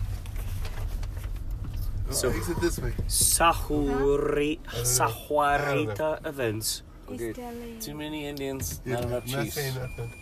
[2.09, 2.93] Oh, so exit this way.
[3.07, 4.83] Sahuri I uh-huh.
[4.83, 6.83] Sahuarita events.
[7.09, 7.79] He's telling.
[7.81, 9.55] Too many Indians, Yeah, not enough not chiefs.
[9.55, 10.13] saying nothing.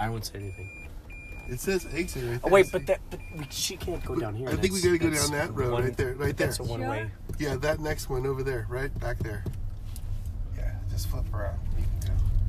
[0.00, 0.70] I won't say anything.
[1.48, 4.48] It says exit right Oh wait, but that but we, she can't go down here.
[4.48, 6.46] I think we gotta go down that road one- right there, right there.
[6.46, 7.10] That's a one way.
[7.38, 9.44] Yeah, that next one over there, right back there.
[10.56, 11.58] Yeah, just flip around.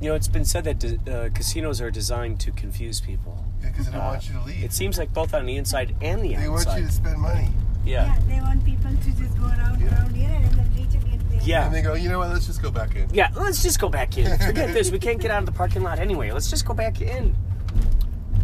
[0.00, 0.04] can go.
[0.06, 3.44] You know, it's been said that de- uh, casinos are designed to confuse people.
[3.62, 4.64] Yeah, because they don't Uh, want you to leave.
[4.64, 6.42] It seems like both on the inside and the outside.
[6.44, 7.48] they want you to spend money.
[7.84, 8.06] yeah.
[8.06, 9.94] Yeah, they want people to just go around, Yeah.
[9.94, 11.40] around here and then reach again there.
[11.42, 11.66] Yeah.
[11.66, 12.30] And they go, you know what?
[12.30, 13.08] Let's just go back in.
[13.12, 14.36] Yeah, let's just go back in.
[14.38, 14.90] Forget this.
[14.90, 16.30] We can't get out of the parking lot anyway.
[16.32, 17.36] Let's just go back in.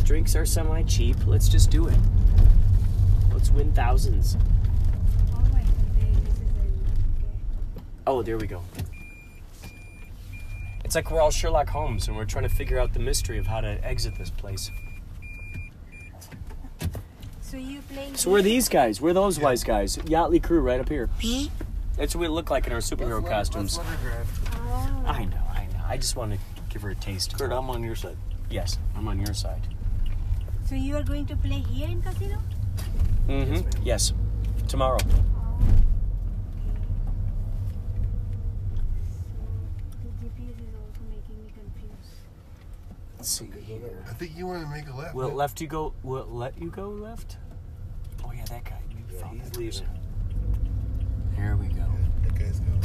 [0.04, 1.16] Drinks are semi cheap.
[1.26, 1.98] Let's just do it.
[3.32, 4.36] Let's win thousands.
[5.32, 6.54] Oh my god, this is an,
[7.18, 7.26] okay.
[8.06, 8.62] Oh, there we go.
[10.92, 13.46] It's like we're all Sherlock Holmes and we're trying to figure out the mystery of
[13.46, 14.70] how to exit this place.
[17.40, 19.00] So you playing So we're these guys.
[19.00, 19.96] We're those wise guys.
[19.96, 21.09] Yachtley crew right up here.
[21.96, 23.78] That's what we look like in our superhero costumes.
[23.81, 25.02] Oh.
[25.07, 25.81] I know, I know.
[25.87, 27.38] I just want to give her a taste.
[27.38, 28.18] Kurt, I'm on your side.
[28.50, 29.66] Yes, I'm on your side.
[30.66, 32.37] So you are going to play here in casino?
[33.28, 33.66] Mm-hmm.
[33.83, 34.12] Yes.
[34.68, 34.98] Tomorrow.
[35.02, 35.24] Oh.
[40.05, 40.28] Okay.
[40.28, 42.14] The GPS is also making me confused.
[43.22, 44.04] Let's see here.
[44.11, 45.14] I think you want to make a left.
[45.14, 45.94] Will it left you go?
[46.02, 47.37] Will it let you go left?
[48.24, 48.80] Oh yeah, that guy.
[48.90, 49.70] You found he's that leaving.
[49.70, 49.87] person.
[51.37, 51.87] There we go.
[52.24, 52.82] That guy's going.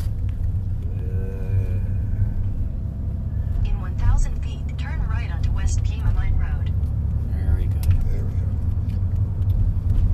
[3.65, 6.71] In 1,000 feet, turn right onto West Pima Mine Road.
[7.35, 7.85] Very good.
[8.11, 8.45] There we go.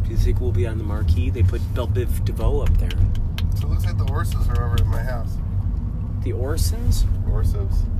[0.06, 1.32] Do you think we'll be on the marquee?
[1.32, 2.98] They put Bell Biv DeVoe up there.
[3.60, 5.36] So it looks like the horses are over at my house.
[6.24, 7.04] The Orsons?
[7.28, 7.93] Orsos.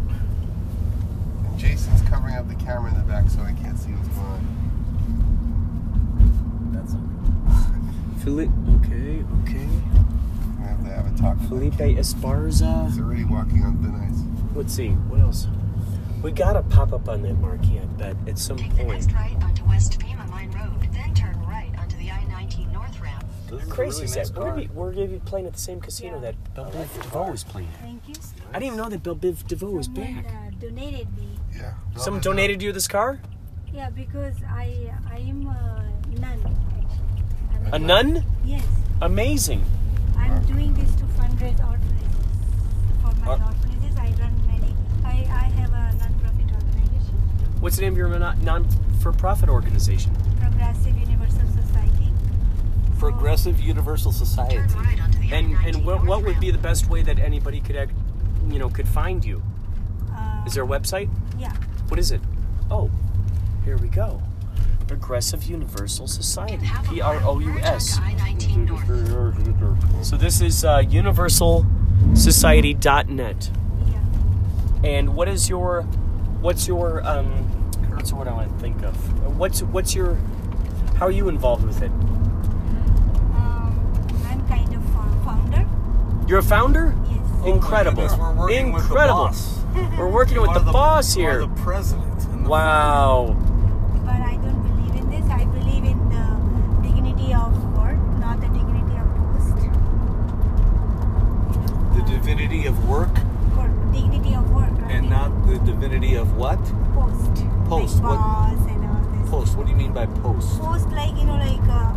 [1.54, 4.26] And Jason's covering up the camera in the back so I can't see what's going
[4.28, 4.44] on.
[6.74, 6.96] That's
[8.24, 8.50] Felipe.
[8.84, 9.68] Okay, okay.
[10.60, 11.38] We have to have a talk.
[11.40, 11.96] with Felipe him.
[11.96, 12.86] Esparza.
[12.90, 14.20] He's already walking on thin ice.
[14.56, 14.90] Let's see.
[14.90, 15.48] What else?
[16.22, 18.90] We gotta pop up on that marquee, I bet, at some Take the point.
[19.08, 23.26] next right onto West Pima Mine Road, then turn right onto the I-19 North ramp.
[23.50, 24.38] This is How a crazy really is nice that?
[24.38, 24.62] We're gonna, car.
[24.62, 26.22] be, we're gonna be playing at the same casino Yeah.
[26.32, 27.82] that Bell Biv DeVoe is playing at.
[27.82, 28.16] Thank you.
[28.50, 30.26] I didn't even know that Bell Biv DeVoe was back.
[30.28, 31.33] uh, donated me.
[31.56, 31.74] Yeah.
[31.98, 33.20] Someone donated you this car?
[33.74, 35.86] Yeah, because I I am a
[36.20, 37.68] nun actually.
[37.68, 38.26] I'm A nun?
[38.46, 38.66] Yes,
[39.02, 39.64] Amazing.
[40.18, 42.28] I'm doing this to fundraise orphanages.
[43.02, 44.76] For my Uh, orphanages, I run many.
[45.04, 47.16] I, I have a non-profit organization,
[47.60, 48.68] What's the name of your non
[49.02, 50.16] for profit organization?
[50.40, 52.12] Progressive Universal Society.
[53.00, 54.58] Progressive Universal Society.
[54.58, 55.00] Right
[55.32, 57.92] And and what, what would be the best way that anybody could, act,
[58.50, 59.42] you know, could find you?
[60.46, 61.10] Is there a website?
[61.38, 61.54] Yeah.
[61.88, 62.22] What is it?
[62.70, 62.92] Oh,
[63.66, 64.22] here we go.
[64.88, 66.54] Progressive Universal Society.
[66.56, 67.98] In half a P mile, R O U merge S.
[67.98, 70.06] onto I-19 North.
[70.06, 73.50] So this is uh, universalsociety.net.
[73.88, 74.02] Yeah.
[74.90, 75.84] And what is your,
[76.42, 77.28] what's your, um,
[77.96, 78.94] what's the word I want to think of?
[79.38, 80.16] What's what's your,
[80.98, 81.90] how are you involved with it?
[81.90, 82.06] Um,
[84.28, 85.66] I'm kind of fo- founder.
[86.28, 86.94] You're a founder?
[87.10, 87.20] Yes.
[87.46, 88.04] Incredible.
[88.04, 89.30] Goodness, we're working with the Incredible.
[89.74, 89.98] Boss.
[89.98, 91.40] We're working with Or the, boss or here.
[91.42, 92.20] the president.
[92.44, 93.36] the Wow.
[94.06, 95.26] But I don't believe in this.
[95.32, 99.56] I believe in the dignity of work, not the dignity of post.
[101.96, 103.10] The divinity of work
[103.58, 104.72] Work, dignity of work.
[104.86, 106.60] I and not the divinity of what?
[106.94, 107.46] post.
[107.70, 109.30] Post, Like what- boss and all this.
[109.30, 109.58] Post.
[109.58, 110.60] What do you mean by post?
[110.60, 111.96] Post like you know like a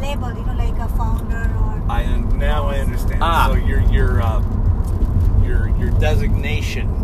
[0.00, 1.82] label, you know like a founder or.
[1.88, 3.22] I un- now I understand.
[3.22, 3.48] Ah.
[3.50, 4.42] So your your uh,
[5.44, 7.03] your your designation, Yeah,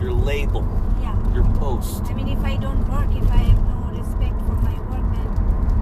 [0.00, 0.64] your label,
[1.02, 1.14] yeah.
[1.34, 2.02] your post.
[2.04, 5.28] I mean, if I don't work, if I have no respect for my work, then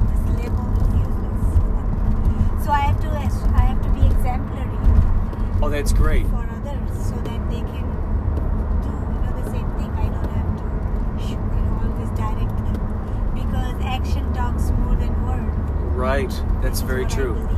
[0.08, 2.64] this label is useless.
[2.64, 4.72] So I have to, I have to be exemplary
[5.62, 6.26] Oh, that's great.
[6.26, 7.86] for others, so that they can
[8.82, 9.90] do, you know, the same thing.
[9.96, 10.64] I don't have to,
[11.28, 12.78] you know, always direct them
[13.34, 15.56] because action talks more than words.
[15.96, 16.30] Right.
[16.62, 17.48] That's This very what I true.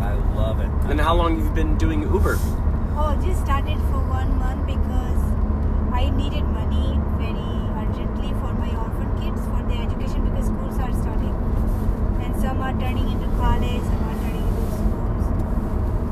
[0.00, 0.70] I love it.
[0.90, 2.36] And how long have you been doing Uber?
[2.96, 4.83] Oh, just started for one month because
[5.94, 7.52] I needed money very
[7.82, 11.34] urgently for my orphan kids for their education because schools are starting
[12.24, 15.24] and some are turning into college, some are turning into schools.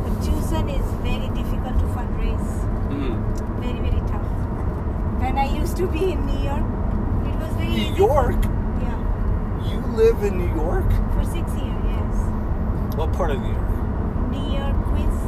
[0.05, 2.49] But tuition is very difficult to fundraise.
[2.95, 3.61] Mm-hmm.
[3.61, 4.29] Very, very tough.
[5.21, 6.67] When I used to be in New York,
[7.27, 7.97] it was very New easy.
[8.07, 8.41] York?
[8.87, 8.99] Yeah.
[9.69, 10.89] You live in New York?
[11.15, 12.15] For six years, yes.
[12.97, 13.71] What part of New York?
[14.31, 15.19] New York, Queens,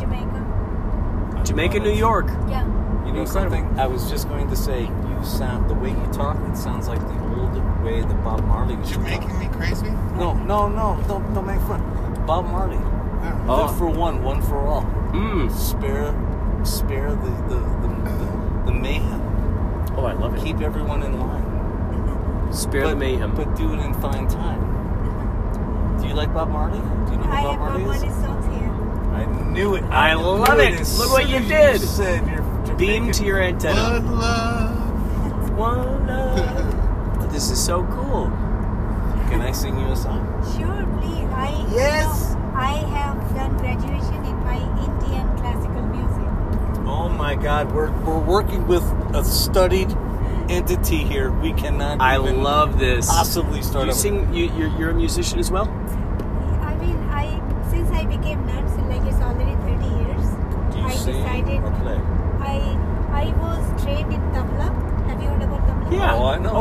[0.00, 1.42] Jamaica.
[1.44, 2.26] Jamaica, New York.
[2.48, 2.66] Yeah.
[3.14, 3.78] You know something?
[3.78, 6.36] I was just going to say, you sound the way you talk.
[6.50, 9.20] It sounds like the old way that Bob Marley used You're to talk.
[9.20, 9.88] making me crazy?
[10.18, 11.80] No, no, no, don't don't make fun.
[12.26, 12.74] Bob Marley.
[12.76, 13.46] Yeah.
[13.48, 13.66] Oh.
[13.66, 14.82] Live for one, one for all.
[15.12, 15.48] Mm.
[15.52, 16.12] Spare,
[16.64, 19.20] spare the the, the, the, the mayhem.
[19.96, 20.42] Oh, I love it.
[20.42, 22.52] Keep everyone in line.
[22.52, 23.32] Spare but, the mayhem.
[23.36, 24.60] but do it in fine time.
[26.00, 26.80] Do you like Bob Marley?
[27.06, 28.02] Do you know who I Bob have Bob Marley is?
[28.02, 28.70] Marley songs here.
[29.14, 29.84] I knew it.
[29.84, 30.80] I knew love it.
[30.80, 31.80] as Look what you did.
[31.80, 32.33] said you're
[32.76, 34.00] Beam to your antenna.
[34.00, 35.50] One love.
[35.56, 37.32] One love.
[37.32, 38.26] This is so cool.
[39.30, 40.26] Can I sing you a song?
[40.56, 41.28] Sure, please.
[41.32, 42.34] I you Yes.
[42.34, 46.86] know, I have done graduation in my Indian classical music.
[46.86, 48.82] Oh my God, we're we're working with
[49.14, 49.96] a studied
[50.48, 51.30] entity here.
[51.30, 52.00] We cannot.
[52.00, 53.06] I even love this.
[53.08, 53.86] Possibly start.
[53.86, 54.34] You a- sing.
[54.34, 55.66] You, you're, you're a musician as well.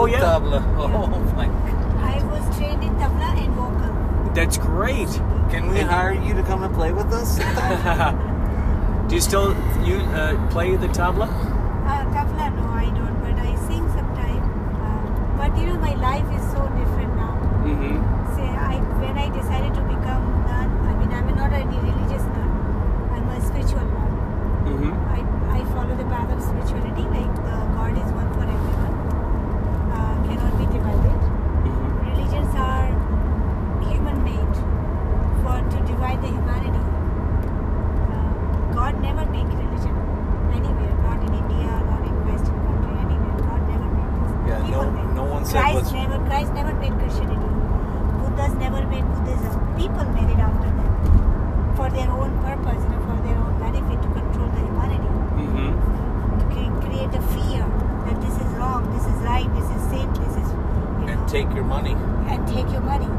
[0.04, 0.16] Oh, I know.
[0.16, 0.20] Oh, yeah.
[0.20, 0.60] tabla.
[0.80, 1.48] Oh my.
[2.14, 4.34] I was trained in tabla and vocal.
[4.34, 5.10] That's great.
[5.52, 7.38] Can we hire you to come and play with us?
[9.08, 11.28] Do you still you uh, play the tabla?
[11.30, 14.44] Uh, tabla, no, I don't, but I sing sometime.
[14.82, 17.36] Uh, but you know, my life is so different now.
[17.64, 17.96] Mm-hmm.
[18.36, 22.50] Say, I when I decided to become nun, I mean, I'm not a religious nun.
[23.14, 24.12] I'm a spiritual nun.
[24.68, 24.94] Mm-hmm.
[25.16, 25.20] I,
[25.60, 28.96] I follow the path of spirituality, like the God is one for everyone,
[29.94, 31.20] uh, cannot be divided.
[31.68, 32.10] Mm-hmm.
[32.10, 32.90] Religions are
[33.92, 34.56] human made
[35.44, 36.80] for to divide the humanity.
[38.16, 38.32] Uh,
[38.74, 39.96] God never make religion
[40.56, 43.36] anywhere, not in India, not in Western country, anywhere.
[43.44, 44.32] God never made this.
[44.48, 45.16] Yeah, no- People made.
[45.20, 47.50] no one said Christ what's- never, Christ never made Christianity.
[48.24, 49.52] Buddhas never made Buddhism.
[49.76, 50.90] People made it after them
[51.76, 55.12] for their own purpose, you know, for their own benefit to control the humanity
[55.44, 55.72] Mm-hmm.
[56.40, 57.64] to cre- create a fear
[58.08, 61.28] that this is wrong, this is right, this is sin, this is you know, and
[61.28, 61.94] take your money.
[62.32, 63.10] and take your money.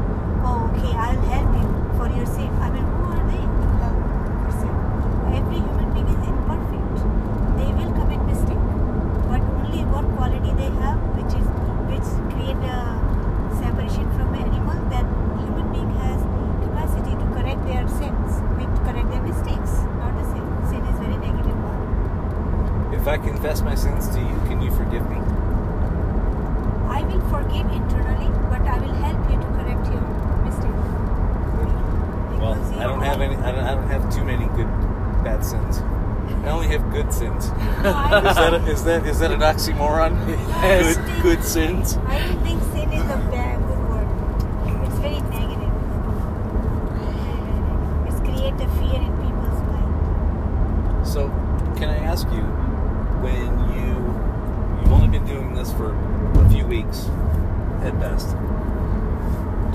[0.47, 1.67] Oh, okay, I'll help you
[1.99, 2.49] for your sin.
[2.63, 3.99] I mean, who are they to help
[4.45, 4.75] for sin?
[5.39, 6.97] Every human being is imperfect.
[7.59, 8.63] They will commit mistake,
[9.27, 11.47] but only one quality they have, which is
[11.91, 12.79] which create a
[13.59, 14.79] separation from animal.
[14.95, 15.05] That
[15.43, 16.21] human being has
[16.63, 20.45] capacity to correct their sins, with correct their mistakes, not a sin.
[20.71, 21.73] Sin is very negative word.
[22.93, 25.17] If I confess my sins to you, can you forgive me?
[26.87, 30.01] I will forgive internally, but I will help you to correct your
[30.45, 30.79] mistake.
[32.39, 33.35] Well, Because you I don't are- have any.
[33.35, 34.69] I don't, I don't have too many good,
[35.23, 35.81] bad sins.
[36.45, 37.49] I only have good sins.
[37.83, 40.13] No, I- Is that a, is that is that an oxymoron?
[40.65, 40.95] Yes.
[40.97, 41.97] Good good sins.
[41.97, 44.07] I don't think sin is a bad good word.
[44.87, 45.73] It's very negative.
[48.07, 51.07] It's create a fear in people's mind.
[51.07, 51.27] So,
[51.77, 52.43] can I ask you,
[53.21, 53.89] when you
[54.81, 55.93] you've only been doing this for
[56.39, 57.07] a few weeks
[57.83, 58.29] at best,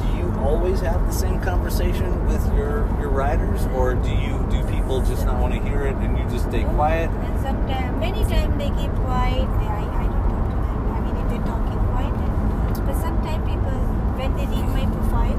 [0.01, 4.63] do you always have the same conversation with your your riders, or do you do
[4.71, 7.11] people just not want to hear it and you just stay quiet?
[7.11, 9.47] And sometimes, many times they keep quiet.
[9.61, 10.91] They, I, I don't talk to them.
[10.91, 13.79] I mean, if they're talking quiet, then- but sometimes people,
[14.19, 15.39] when they read my profile,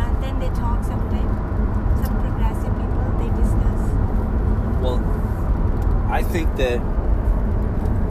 [0.00, 1.32] and then they talk sometimes.
[2.04, 3.82] Some progressive people, they discuss.
[4.80, 5.00] Well,
[6.10, 6.80] I think that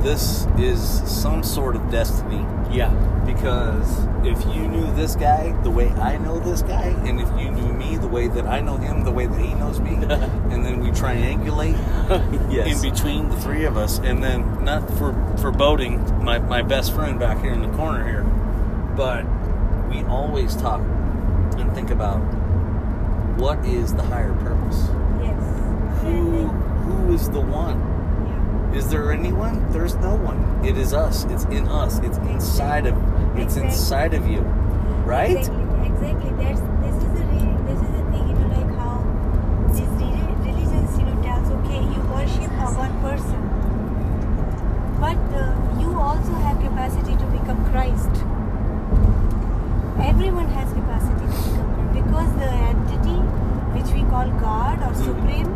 [0.01, 0.79] this is
[1.12, 2.45] some sort of destiny.
[2.71, 2.89] Yeah.
[3.25, 7.51] Because if you knew this guy the way I know this guy, and if you
[7.51, 10.65] knew me the way that I know him, the way that he knows me, and
[10.65, 11.77] then we triangulate
[12.49, 12.81] Yes.
[12.81, 15.11] in between the three of us, and then not for
[15.41, 18.24] foreboding my, my best friend back here in the corner here,
[18.95, 19.26] but
[19.89, 20.80] we always talk
[21.57, 22.19] and think about
[23.38, 24.88] what is the higher purpose?
[25.21, 26.01] Yes.
[26.03, 27.93] Who who is the one?
[28.74, 29.71] Is there anyone?
[29.71, 30.39] There's no one.
[30.65, 31.26] It is us.
[31.26, 31.99] It's in us.
[31.99, 32.95] It's inside of.
[33.38, 33.63] It's Exactly.
[33.69, 34.41] inside of you,
[35.05, 35.38] right?
[35.38, 35.88] Exactly.
[35.88, 36.32] Exactly.
[36.43, 38.28] That's this is the re- this is the thing.
[38.30, 38.95] You know, like how
[39.69, 43.41] these re- religions, you know, tells okay, you worship a one person,
[44.99, 45.43] but uh,
[45.80, 48.13] you also have capacity to become Christ.
[50.01, 53.19] Everyone has capacity to become Christ because the entity
[53.76, 55.49] which we call God or Supreme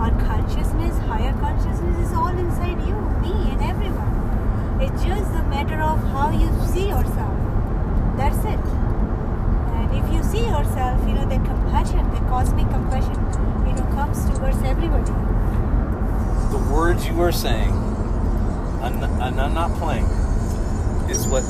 [0.00, 4.78] or consciousness, higher consciousness, is all inside you, me, and everyone.
[4.80, 7.34] It's just a matter of how you see yourself.
[8.16, 8.62] That's it.
[9.78, 13.16] And if you see yourself, you know, the compassion, the cosmic compassion,
[13.66, 15.10] you know, comes towards everybody.
[16.52, 17.72] The words you are saying
[18.82, 20.06] I'm not, and I'm not playing.
[21.10, 21.42] It's what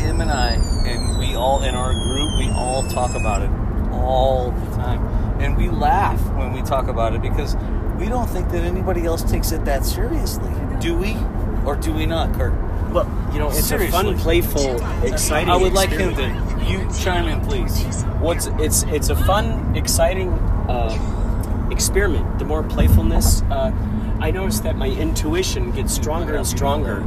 [0.00, 0.54] him and I,
[0.86, 3.50] and we all in our group, we all talk about it
[3.92, 5.00] all the time,
[5.40, 7.56] and we laugh when we talk about it because
[7.98, 11.16] we don't think that anybody else takes it that seriously, do we?
[11.64, 12.52] Or do we not, Kurt?
[12.92, 13.88] Well, you know, it's Seriously.
[13.88, 15.50] a fun, playful, exciting.
[15.50, 16.64] I would like him to.
[16.64, 18.02] You chime in, please.
[18.20, 20.32] What's it's it's a fun, exciting
[20.68, 22.38] uh, experiment.
[22.38, 23.72] The more playfulness, uh,
[24.20, 27.00] I notice that my intuition gets stronger and stronger.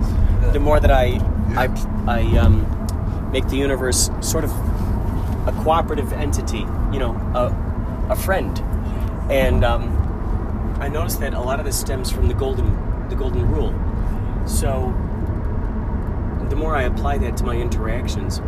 [0.54, 1.20] The more that I
[1.56, 1.68] I
[2.08, 4.52] I um, make the universe sort of
[5.48, 6.66] a cooperative entity.
[6.92, 8.60] You know, a a friend,
[9.32, 10.01] and um,
[10.82, 13.74] I notice that a lot of this stems from the golden the golden rule.
[14.48, 14.94] So
[16.50, 18.40] the more I apply that to my interactions,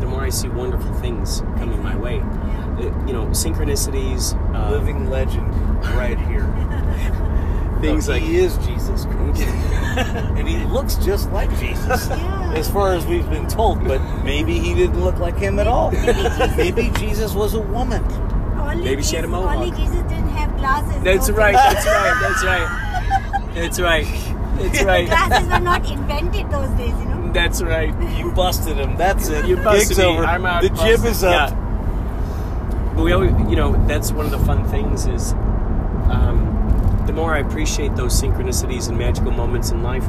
[0.00, 2.20] the more I see wonderful things coming my way.
[2.20, 5.52] Uh, you know, synchronicities, uh, Living legend,
[5.96, 6.44] right here.
[7.80, 9.42] things No, like he is Jesus Christ,
[10.38, 13.84] and he looks just like Jesus, as far as we've been told.
[13.84, 15.90] But maybe he didn't look like him at all.
[16.56, 18.02] maybe Jesus was a woman.
[18.56, 20.21] Only Maybe she had a Jesus- mohawk.
[20.64, 21.04] Only Jesus didn't have glasses.
[21.04, 21.54] That's those right.
[21.54, 22.18] That's right.
[22.20, 23.54] That's right.
[23.54, 24.06] That's right.
[24.58, 25.06] That's right.
[25.06, 27.32] Glasses were not invented those days, you know.
[27.32, 28.16] That's right.
[28.18, 28.96] You busted him.
[28.96, 29.46] That's it.
[29.46, 30.04] You busted Gig's me.
[30.04, 30.24] over.
[30.24, 30.62] I'm out.
[30.62, 31.06] The jib Busted.
[31.10, 31.50] is up.
[31.50, 32.92] Yeah.
[32.94, 35.32] But we always, you know, that's one of the fun things is
[36.12, 40.04] um, the more I appreciate those synchronicities and magical moments in life,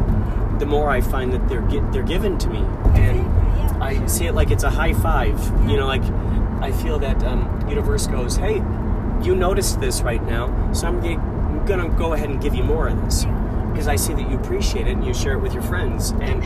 [0.59, 2.59] the more I find that they're gi- they're given to me,
[2.99, 3.21] and
[3.81, 5.39] I see it like it's a high five.
[5.69, 6.03] You know, like
[6.61, 8.59] I feel that um, universe goes, "Hey,
[9.25, 13.03] you noticed this right now, so I'm gonna go ahead and give you more of
[13.05, 13.25] this."
[13.71, 16.43] Because I see that you appreciate it and you share it with your friends, and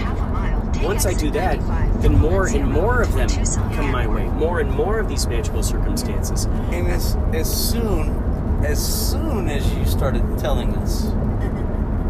[0.81, 1.59] once I do that,
[2.01, 3.27] then more and more of them
[3.73, 4.27] come my way.
[4.29, 6.45] More and more of these magical circumstances.
[6.71, 8.23] And as as soon
[8.65, 8.79] as
[9.11, 11.05] soon as you started telling us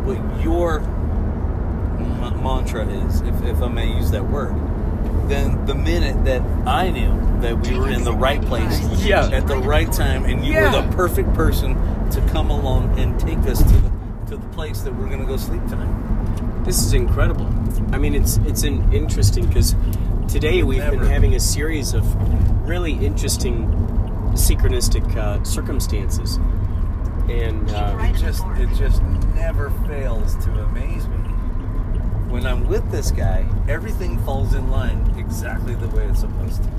[0.05, 4.53] what your m- mantra is, if, if I may use that word,
[5.27, 7.11] then the minute that I knew
[7.41, 9.27] that we were in the right place Yeah.
[9.27, 10.75] at the right time, and you Yeah.
[10.75, 11.75] were the perfect person
[12.11, 13.91] to come along and take us to the
[14.27, 15.87] to the place that we're going to go sleep tonight.
[16.65, 17.47] This is incredible.
[17.93, 19.73] I mean, it's it's an interesting because
[20.27, 22.03] today we've been having a series of
[22.67, 23.69] really interesting
[24.33, 26.39] synchronistic uh, circumstances,
[27.29, 29.01] and uh, it just it just
[29.35, 31.15] never fails to amaze me.
[32.29, 36.69] When I'm with this guy, everything falls in line exactly the way it's supposed to.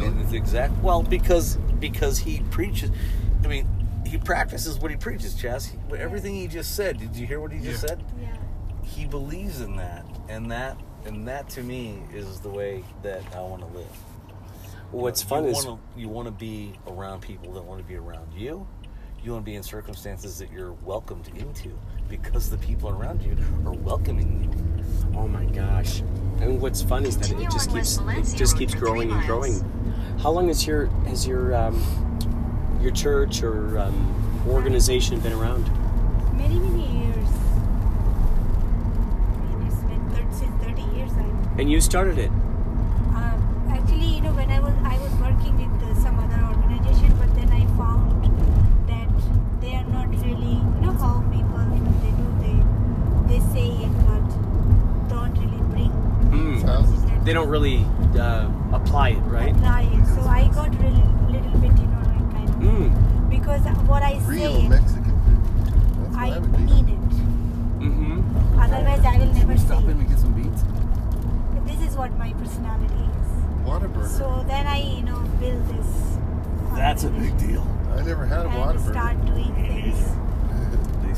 [0.00, 2.90] And it's exact well because because he preaches.
[3.44, 3.66] I mean,
[4.06, 5.34] he practices what he preaches.
[5.34, 6.98] Chas, He- everything he just said.
[6.98, 8.02] Did you hear what he just said?
[8.20, 8.36] Yeah.
[8.84, 13.40] He believes in that, and that and that to me is the way that I
[13.40, 13.86] want to live.
[14.90, 17.96] what's You fun is wanna, you want to be around people that want to be
[17.96, 18.66] around you.
[19.22, 21.76] You want to be in circumstances that you're welcomed into
[22.08, 23.36] because the people around you
[23.66, 25.18] are welcoming you.
[25.18, 26.00] oh my gosh.
[26.40, 29.54] And what's fun is that it just keeps it just keeps growing and growing.
[30.22, 31.76] How long has your has your um,
[32.80, 35.64] your church or um, organization been around?
[36.36, 37.28] Many, many years.
[39.66, 41.10] It's been 30, since 30 years.
[41.12, 42.30] I, And you started it.
[42.30, 47.16] um, actually, you know, when I was I was working with uh, some other organization,
[47.18, 48.22] but then I found
[48.88, 49.08] that
[49.60, 50.57] they are not really,
[53.28, 54.24] they say it, but
[55.08, 55.92] don't really bring
[56.30, 57.24] Mm.
[57.24, 57.84] They don't really
[58.18, 59.54] uh, apply it, right?
[59.54, 60.06] apply it.
[60.14, 63.30] So I got really little bit, you know, like kind of Mm.
[63.30, 65.40] because what I Real say, Mexican food.
[65.96, 67.00] That's what I I mean it.
[67.84, 68.60] Mm-hmm.
[68.60, 69.64] Otherwise, I will never say.
[69.66, 69.96] Stop in it.
[69.98, 70.64] and get some beats.
[71.66, 73.28] This is what my personality is.
[73.66, 74.06] Whataburger.
[74.18, 76.18] So then I, you know, build this.
[76.74, 77.66] That's a big deal.
[77.96, 78.90] I never had a and Whataburger.
[78.90, 80.10] start doing things.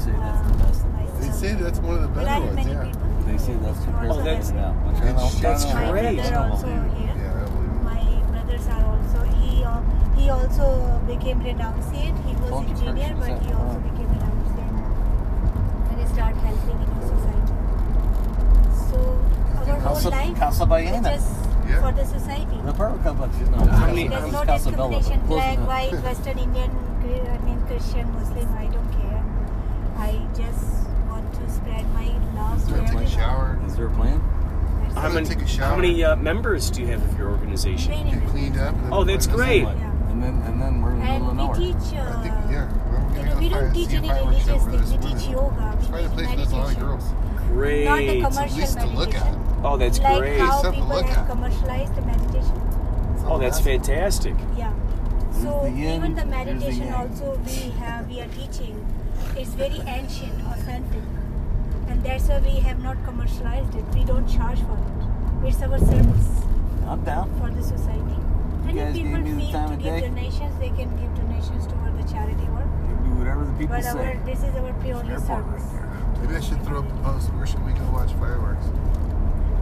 [0.01, 1.21] They say that's the best.
[1.21, 2.93] They say that's one of the But better ones, yeah.
[3.27, 4.75] They say that's oh, compared Oh, to that's- now.
[4.89, 6.17] It's- That's it's- My great.
[6.17, 7.15] brother also here.
[7.21, 7.85] Yeah, I believe it.
[7.85, 9.19] My brothers are also.
[9.37, 9.85] He al-
[10.17, 12.17] he also became renunciate.
[12.25, 14.77] He was engineer, but he also became renunciate.
[15.91, 17.55] And he started helping in our society.
[18.89, 18.97] So
[19.59, 21.03] our whole Casa- life Casa is Ballena.
[21.13, 21.31] just
[21.69, 21.81] Yeah.
[21.85, 22.59] for the society.
[22.65, 23.37] The perfect complex.
[23.53, 25.69] No, How many- There's no Casa Bella, but discrimination, close black, enough.
[25.69, 26.71] white, Western Indian,
[27.05, 28.49] Cre- I mean Christian, Muslim.
[28.59, 29.23] I don't care.
[29.99, 32.09] I just want to spread my
[32.71, 33.61] love to Took my shower.
[33.67, 34.23] Is there a plan?
[34.83, 35.15] That's How it.
[35.15, 35.67] many, take a shower.
[35.69, 37.91] how many uh, members do you have of your organization?
[37.93, 38.75] Many, Get cleaned up.
[38.75, 39.63] and then Oh, that's we're gonna- great.
[39.63, 39.87] Yeah.
[40.11, 41.57] And then and then we're in the middle of And we nowhere.
[41.57, 41.95] teach.
[41.99, 42.69] Uh, I think, yeah.
[42.91, 44.61] Well, we're you gonna know, we find- don't teach see a any fireworks show religious
[44.63, 44.81] where thing.
[44.81, 45.77] there's We teach yoga.
[45.79, 46.81] Let's We a teach place where there's a lot of meditation.
[46.83, 47.05] girls.
[47.51, 47.85] Great.
[47.85, 49.25] Not the At commercial least to look at.
[49.25, 49.65] meditation.
[49.65, 50.41] Oh, that's like great.
[50.41, 51.31] how Something to people look have at.
[51.31, 52.61] commercialized the meditation.
[53.27, 54.35] Oh, that's fantastic.
[54.59, 54.73] Yeah.
[55.33, 56.95] So the yin, even the here's the meditation yang.
[56.95, 58.75] also we have we are teaching
[59.39, 61.03] is very ancient, authentic,
[62.01, 63.85] and that's why we have not commercialized it.
[63.95, 65.49] We don't charge for it.
[65.49, 66.43] It's our service
[66.87, 67.29] I'm down.
[67.39, 68.17] for the society.
[68.69, 70.01] And if people gave me the feel to give day.
[70.03, 72.67] donations, they can give donations toward the charity work.
[72.89, 74.17] You can do whatever the people But say.
[74.17, 76.21] our, this is our purely Airport right service.
[76.21, 77.29] Maybe I should throw up a post.
[77.35, 78.67] Where should we go watch fireworks?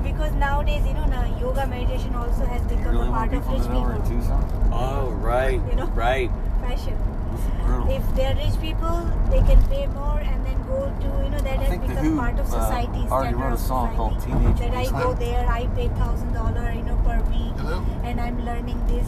[0.03, 3.55] Because nowadays, you know, now yoga meditation also has become really a part of people
[3.59, 4.21] rich to know people.
[4.21, 4.71] Tucson?
[4.73, 5.87] Oh, right, You know?
[5.89, 6.31] right.
[6.63, 6.97] Fashion.
[7.33, 7.89] That's.
[7.91, 8.99] If they're rich people,
[9.31, 11.89] they can pay more and then go to, you know, that I has think The
[11.89, 12.99] become Who, part of uh, society.
[13.09, 14.21] already standard wrote a song called.
[14.23, 17.85] Teenage That I go there, I pay thousand dollar, you know, per week, Hello?
[18.05, 19.07] and I'm learning this.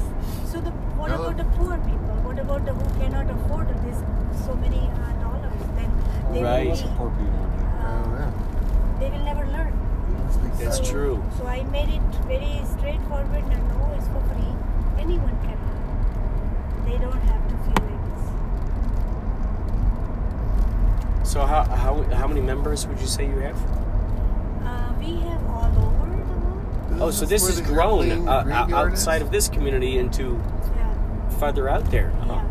[0.51, 1.29] So the what Hello?
[1.29, 2.17] about the poor people?
[2.29, 3.99] What about the who cannot afford this
[4.47, 5.61] so many uh, dollars?
[5.77, 5.91] Then
[6.33, 6.69] they Right.
[6.69, 7.47] will be, of poor people.
[7.81, 8.31] Oh, uh, yeah.
[9.01, 9.73] they will never learn.
[10.59, 11.23] That's So- true.
[11.39, 14.53] So I made it very straightforward and no, it's for free.
[14.99, 16.85] Anyone can learn.
[16.87, 18.25] They don't have to feel like this.
[21.23, 23.57] So how how how many members would you say you have?
[24.65, 27.03] Uh, we have all over the world.
[27.03, 29.23] Oh, so this has grown uh, outside is?
[29.23, 30.41] of this community into
[30.77, 31.29] Yeah.
[31.39, 32.11] farther out there.
[32.27, 32.27] Huh?
[32.35, 32.43] Yeah.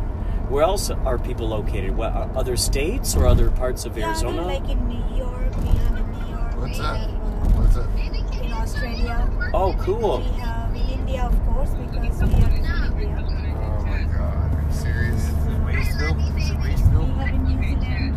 [0.49, 1.95] Where else are people located?
[1.97, 4.41] What uh, other states or other parts of Yeah, I Arizona?
[4.43, 6.57] like in New York, we have in New York.
[6.57, 7.09] What's we that?
[7.57, 7.87] What's that?
[7.87, 9.29] uh, in Australia.
[9.53, 10.19] oh, cool.
[10.19, 13.25] We have in India, of course, because we are from India.
[13.59, 14.53] Oh my god.
[14.55, 15.23] Are you serious?
[15.65, 16.17] Wasteville?
[16.37, 17.15] Is it We Wasteville?
[17.17, 18.15] have in New Zealand.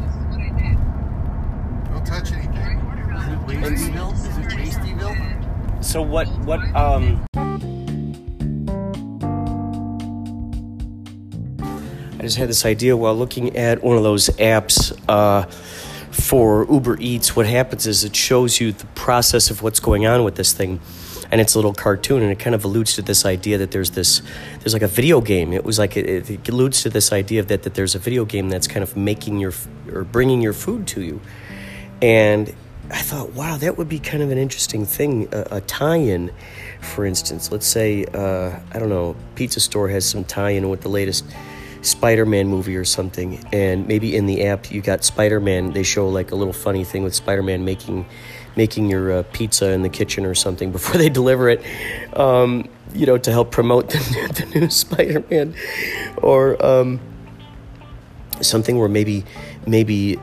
[1.92, 2.78] Don't touch anything.
[5.80, 7.24] So what what um
[12.22, 15.42] I just had this idea while looking at one of those apps uh,
[16.12, 17.34] for Uber Eats.
[17.34, 20.80] What happens is it shows you the process of what's going on with this thing,
[21.32, 23.90] and it's a little cartoon, and it kind of alludes to this idea that there's
[23.90, 24.22] this,
[24.60, 25.52] there's like a video game.
[25.52, 28.48] It was like it, it alludes to this idea that that there's a video game
[28.50, 29.52] that's kind of making your
[29.92, 31.20] or bringing your food to you,
[32.00, 32.54] and
[32.92, 36.30] I thought, wow, that would be kind of an interesting thing, a, a tie-in.
[36.82, 40.90] For instance, let's say uh, I don't know, pizza store has some tie-in with the
[40.90, 41.24] latest
[41.80, 45.72] Spider-Man movie or something, and maybe in the app you got Spider-Man.
[45.72, 48.06] They show like a little funny thing with Spider-Man making
[48.56, 51.64] making your uh, pizza in the kitchen or something before they deliver it.
[52.16, 55.54] Um, you know, to help promote the the new Spider-Man,
[56.18, 57.00] or um,
[58.42, 59.24] something where maybe
[59.66, 60.20] maybe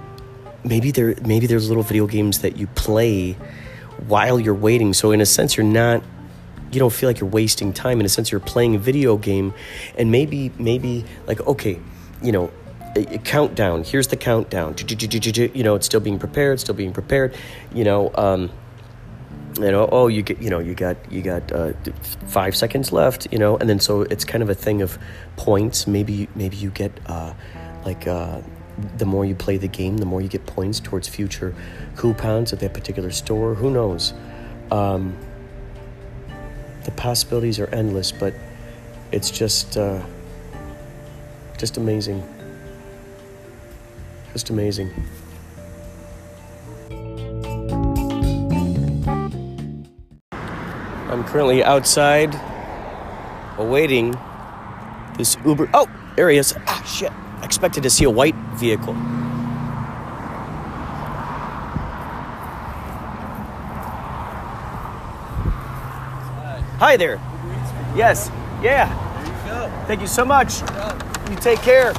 [0.64, 3.34] maybe there maybe there's little video games that you play
[4.08, 4.94] while you're waiting.
[4.94, 6.04] So in a sense, you're not
[6.72, 8.00] you don't feel like you're wasting time.
[8.00, 9.54] In a sense, you're playing a video game,
[9.98, 11.80] and maybe maybe like okay,
[12.22, 12.52] you know.
[12.96, 13.84] a- a Countdown.
[13.84, 14.74] Here's the countdown.
[14.78, 16.60] You know, it's still being prepared.
[16.60, 17.36] Still being prepared.
[17.74, 18.50] You know, um,
[19.58, 19.88] you know.
[19.92, 20.42] Oh, you get.
[20.42, 20.98] You know, you got.
[21.12, 21.74] You got uh,
[22.28, 23.28] five seconds left.
[23.32, 24.98] You know, and then so it's kind of a thing of
[25.38, 25.86] points.
[25.86, 27.34] Maybe maybe you get uh,
[27.86, 28.42] like uh,
[28.98, 31.54] the more you play the game, the more you get points towards future
[31.96, 33.56] coupons at that particular store.
[33.56, 34.14] Who knows?
[34.72, 35.18] Um,
[36.86, 38.34] the possibilities are endless, but
[39.12, 40.02] it's just uh,
[41.58, 42.24] just amazing.
[44.34, 44.92] Just amazing.
[51.10, 52.40] I'm currently outside
[53.58, 54.16] awaiting
[55.18, 55.70] this Uber.
[55.74, 56.54] Oh, there he is.
[56.68, 57.12] Ah, shit.
[57.44, 58.94] Expected to see a white vehicle.
[66.80, 67.20] Hi there.
[67.96, 68.32] Yes.
[68.62, 68.88] Yeah.
[69.86, 70.62] Thank you so much.
[71.30, 71.94] You take care.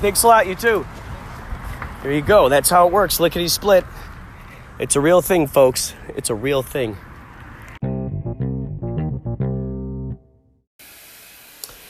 [0.00, 0.46] Thanks a lot.
[0.46, 0.86] You too.
[2.02, 2.48] There you go.
[2.48, 3.20] That's how it works.
[3.20, 3.84] Lickety split.
[4.78, 5.92] It's a real thing, folks.
[6.16, 6.96] It's a real thing.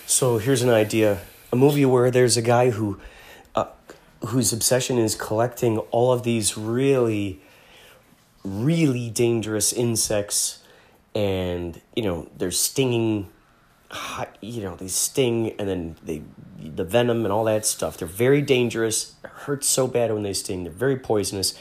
[0.07, 1.21] So here's an idea:
[1.53, 3.01] a movie where there's a guy who,
[3.55, 3.67] uh,
[4.27, 7.41] whose obsession is collecting all of these really,
[8.45, 10.63] really dangerous insects,
[11.15, 13.29] and you know they're stinging.
[14.41, 16.23] You know they sting, and then they,
[16.59, 17.97] the venom and all that stuff.
[17.97, 19.17] They're very dangerous.
[19.25, 20.63] It hurts so bad when they sting.
[20.63, 21.59] They're very poisonous.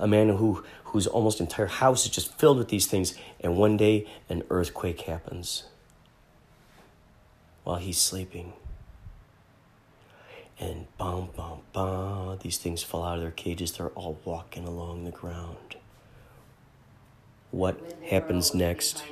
[0.00, 3.76] A man who whose almost entire house is just filled with these things, and one
[3.76, 5.64] day an earthquake happens
[7.62, 8.52] while he's sleeping.
[10.62, 13.72] And bum, bum, bum, these things fall out of their cages.
[13.72, 15.76] They're all walking along the ground.
[17.50, 17.80] What
[18.10, 19.02] happens next?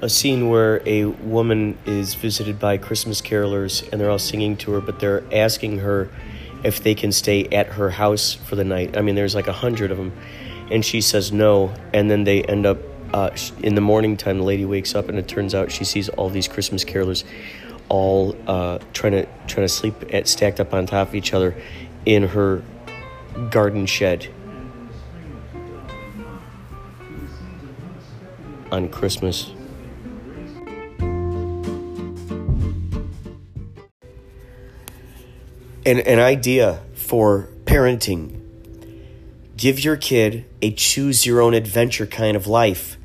[0.00, 4.72] A scene where a woman is visited by Christmas carolers and they're all singing to
[4.72, 6.08] her, but they're asking her
[6.62, 8.96] if they can stay at her house for the night.
[8.96, 10.12] I mean, there's like a hundred of them.
[10.70, 12.78] And she says no, and then they end up
[13.12, 13.30] uh,
[13.62, 16.30] in the morning time, the lady wakes up and it turns out she sees all
[16.30, 17.24] these Christmas carolers
[17.88, 21.54] all uh, trying to trying to sleep at stacked up on top of each other
[22.06, 22.62] in her
[23.50, 24.28] garden shed
[28.70, 29.52] on Christmas.
[35.84, 38.41] An, an idea for parenting
[39.56, 42.96] give your kid a choose your own adventure kind of life.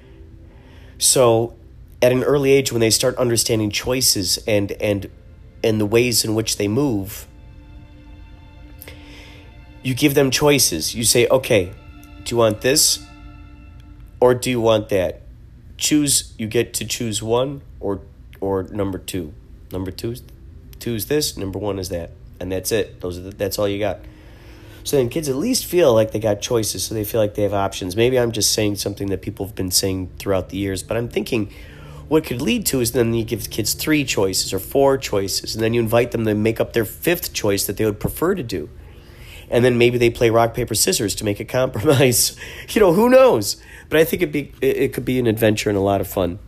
[0.98, 1.56] So,
[2.02, 5.10] at an early age, when they start understanding choices and and
[5.64, 7.28] and the ways in which they move,
[9.84, 10.96] you give them choices.
[10.96, 11.72] You say, "Okay,
[12.24, 13.00] do you want this,
[14.20, 15.22] or do you want that?"
[15.78, 16.34] Choose.
[16.38, 18.02] You get to choose one or
[18.40, 19.34] or number two.
[19.72, 20.16] Number two,
[20.80, 21.38] two is this.
[21.38, 23.02] Number one is that, and that's it.
[23.02, 24.00] Those are the, that's all you got.
[24.88, 27.42] So then kids at least feel like they got choices, so they feel like they
[27.42, 27.98] have options.
[27.98, 31.10] Maybe I'm just saying something that people have been saying throughout the years, but I'm
[31.10, 31.52] thinking
[32.08, 35.62] what could lead to is then you give kids three choices or four choices, and
[35.62, 38.44] then you invite them to make up their fifth choice that they would prefer to
[38.44, 38.70] do.
[39.50, 42.38] And then maybe they play rock, paper, scissors to make a compromise.
[42.70, 43.58] you know, who knows?
[43.90, 46.08] But I think it'd be, it it could be an adventure and a lot of
[46.08, 46.40] fun.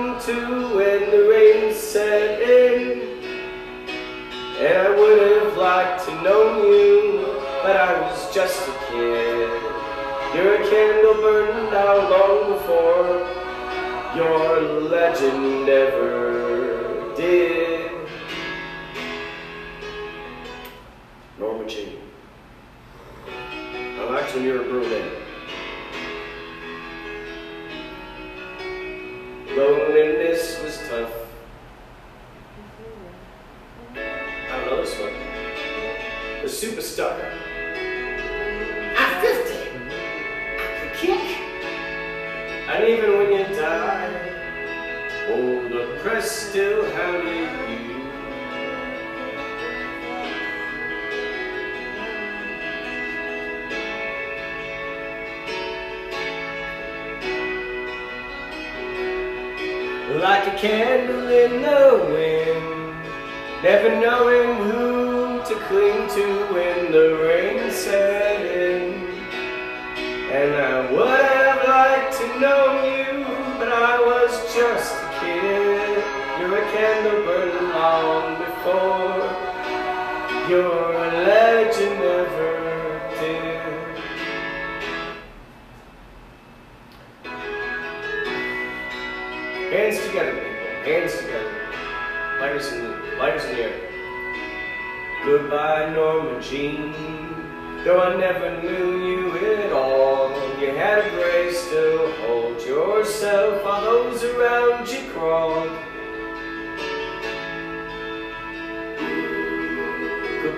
[0.00, 3.00] To to when the rain set in.
[4.58, 7.24] And I would have liked to know you,
[7.62, 9.62] but I was just a kid.
[10.34, 13.10] You're a candle burned out long before
[14.16, 17.59] your legend ever did.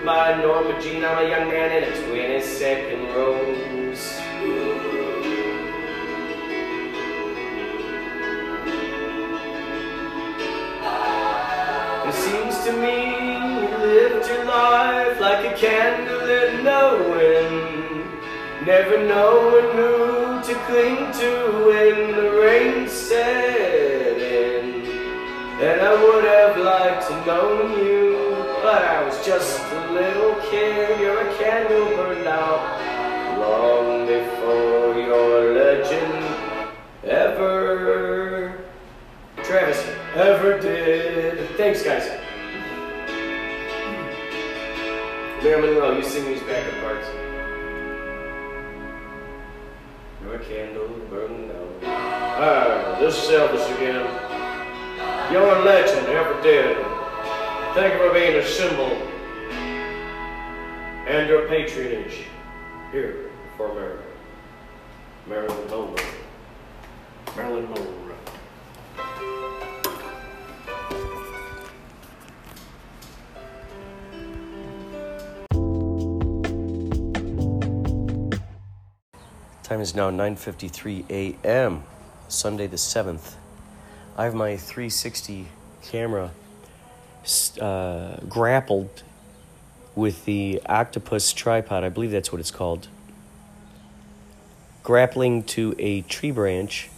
[0.03, 1.05] Goodbye, Norma Jean.
[1.05, 4.19] I'm a young man in a 22nd rose.
[12.09, 18.67] It seems to me you lived your life like a candle in the wind.
[18.67, 24.85] Never knowing who to cling to when the rain set in.
[25.63, 31.01] And I would have liked to know you, but I was just little kid.
[31.01, 36.25] You're a candle burned out long before your legend
[37.05, 38.59] ever,
[39.43, 39.85] Travis,
[40.15, 41.57] ever did.
[41.57, 42.09] Thanks, guys.
[45.43, 47.07] Marilyn Monroe, you sing these backup parts.
[50.23, 51.83] Your candle burned out.
[51.85, 54.07] Ah, this is Elvis again.
[55.33, 56.77] Your legend ever did.
[57.75, 59.12] Thank you for being a symbol
[61.07, 62.25] and your patronage
[62.93, 64.05] here for America.
[65.27, 65.97] Marilyn Monroe.
[67.37, 67.99] Marilyn Monroe.
[79.63, 81.83] Time is now 9:53 a.m.
[82.29, 83.35] Sunday the 7th.
[84.17, 85.49] I have my 360
[85.83, 86.31] camera
[87.61, 89.03] uh, grappled
[89.95, 91.85] with the octopus tripod.
[91.85, 92.89] I believe that's what it's called.
[94.83, 96.91] Grappling to a tree branch,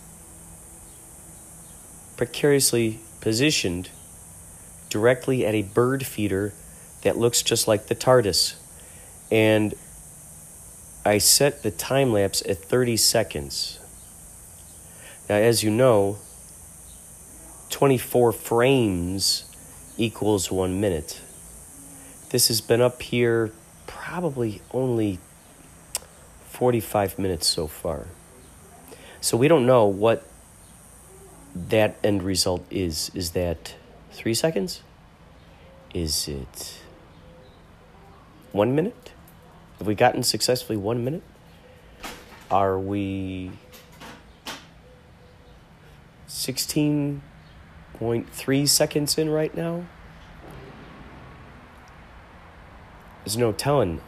[2.17, 3.91] precariously positioned
[4.89, 6.53] directly at a bird feeder
[7.03, 8.55] that looks just like the TARDIS.
[9.31, 9.75] And
[11.05, 13.79] I set the time lapse at 30 seconds.
[15.29, 16.19] Now, as you know,
[17.71, 19.45] 24 frames
[19.99, 21.21] equals one minute.
[22.35, 23.53] This has been up here
[23.87, 25.21] probably only
[26.49, 28.09] 45 minutes so far.
[29.21, 30.27] So we don't know what
[31.55, 33.13] that end result is.
[33.15, 33.77] Is that
[34.11, 34.83] three seconds?
[35.95, 36.81] Is it
[38.51, 39.13] one minute?
[39.79, 41.23] Have we gotten successfully one minute?
[42.51, 43.53] Are we
[46.27, 49.85] 16.3 seconds in right now?
[53.25, 54.01] There's no telling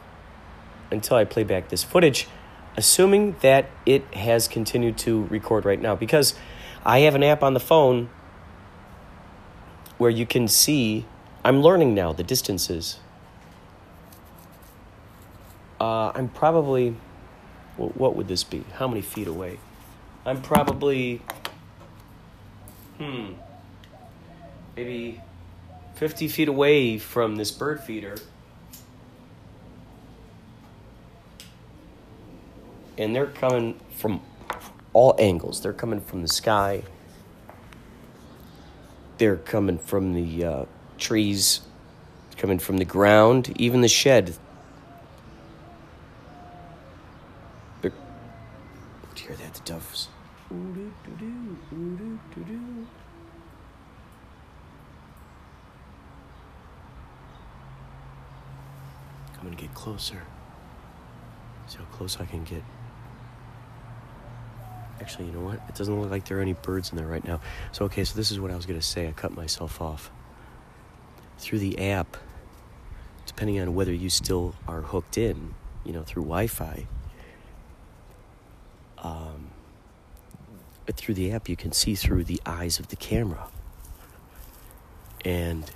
[0.91, 2.29] until I play back this footage,
[2.77, 5.97] assuming that it has continued to record right now.
[5.97, 6.35] Because
[6.85, 8.11] I have an app on the phone
[9.99, 11.07] where you can see,
[11.45, 12.99] I'm learning now the distances.
[15.81, 16.97] Uh, I'm probably,
[17.77, 18.65] wh- what would this be?
[18.75, 19.59] How many feet away?
[20.25, 21.23] I'm probably,
[22.99, 23.33] hmm,
[24.77, 25.21] maybe
[25.95, 28.17] 50 feet away from this bird feeder.
[32.99, 34.23] And they're coming from
[34.93, 35.61] all angles.
[35.61, 36.83] They're coming from the sky.
[39.19, 40.65] They're coming from the uh,
[40.99, 41.61] trees,
[42.37, 44.37] coming from the ground, even the shed.
[47.83, 47.91] Do
[49.17, 49.55] you hear that?
[49.55, 50.09] The doves.
[59.31, 60.23] I'm gonna get closer.
[61.67, 62.63] See how close I can get.
[65.01, 65.61] Actually, you know what?
[65.69, 67.41] It doesn't look like there are any birds in there right now.
[67.73, 69.07] So, okay, so this is what I was gonna say.
[69.09, 70.11] I cut myself off.
[71.39, 72.17] Through the app,
[73.27, 76.87] depending on whether you still are hooked in, you know, through Wi Fi,
[78.99, 79.51] um,
[80.93, 83.49] through the app, you can see through the eyes of the camera.
[85.25, 85.71] And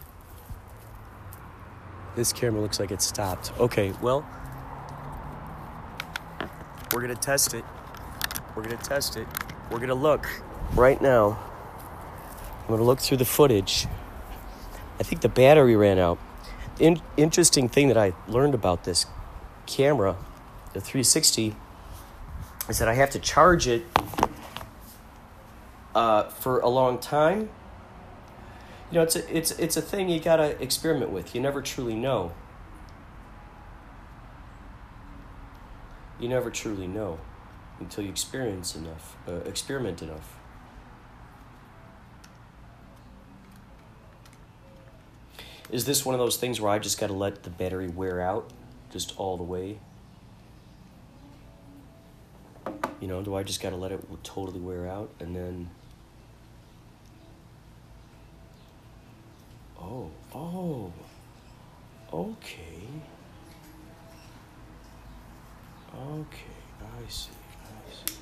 [2.16, 3.52] this camera looks like it stopped.
[3.58, 4.26] Okay, well,
[6.92, 7.64] we're gonna test it.
[8.54, 9.28] We're gonna test it.
[9.70, 10.26] We're gonna look
[10.74, 11.38] right now.
[12.62, 13.86] I'm gonna look through the footage.
[14.98, 16.18] I think the battery ran out.
[16.80, 19.06] In- interesting thing that I learned about this
[19.66, 20.16] camera,
[20.72, 21.54] the 360,
[22.68, 23.84] is that I have to charge it
[25.94, 27.50] uh, for a long time.
[28.90, 31.36] You know, it's a, it's it's a thing you gotta experiment with.
[31.36, 32.32] You never truly know.
[36.18, 37.20] You never truly know
[37.80, 40.36] until you experience enough, uh, experiment enough.
[45.70, 48.20] Is this one of those things where I just got to let the battery wear
[48.20, 48.50] out
[48.90, 49.78] just all the way?
[53.00, 55.70] You know, do I just got to let it totally wear out and then.
[59.80, 60.92] Oh, oh,
[62.12, 62.86] okay.
[65.92, 67.30] Okay, I see,
[67.64, 68.14] I see.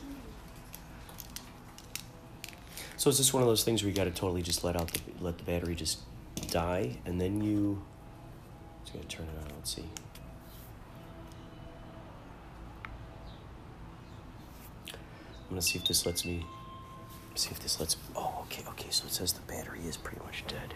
[3.08, 4.92] So is this one of those things where you got to totally just let out
[4.92, 6.00] the let the battery just
[6.50, 7.82] die, and then you?
[8.82, 9.56] Just gonna turn it on.
[9.56, 9.84] Let's see.
[14.92, 16.44] I'm gonna see if this lets me.
[17.34, 17.96] See if this lets.
[18.14, 18.90] Oh, okay, okay.
[18.90, 20.74] So it says the battery is pretty much dead.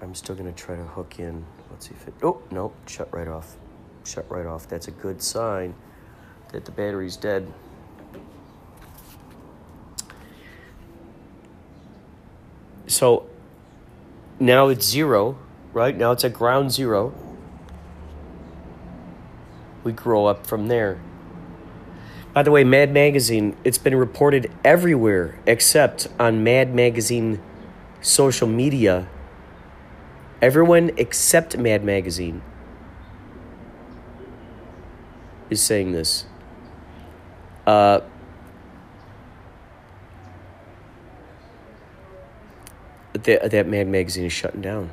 [0.00, 1.44] I'm still gonna try to hook in.
[1.70, 2.14] Let's see if it.
[2.22, 3.56] Oh no, shut right off.
[4.06, 4.66] Shut right off.
[4.66, 5.74] That's a good sign
[6.52, 7.52] that the battery's dead.
[13.02, 13.26] So
[14.38, 15.36] now it's zero,
[15.72, 15.96] right?
[15.96, 17.12] Now it's at ground zero.
[19.82, 21.00] We grow up from there.
[22.32, 27.42] By the way, Mad Magazine, it's been reported everywhere except on Mad Magazine
[28.00, 29.08] social media.
[30.40, 32.40] Everyone except Mad Magazine
[35.50, 36.26] is saying this.
[37.66, 38.02] Uh,
[43.24, 44.90] that, that Mad Magazine is shutting down.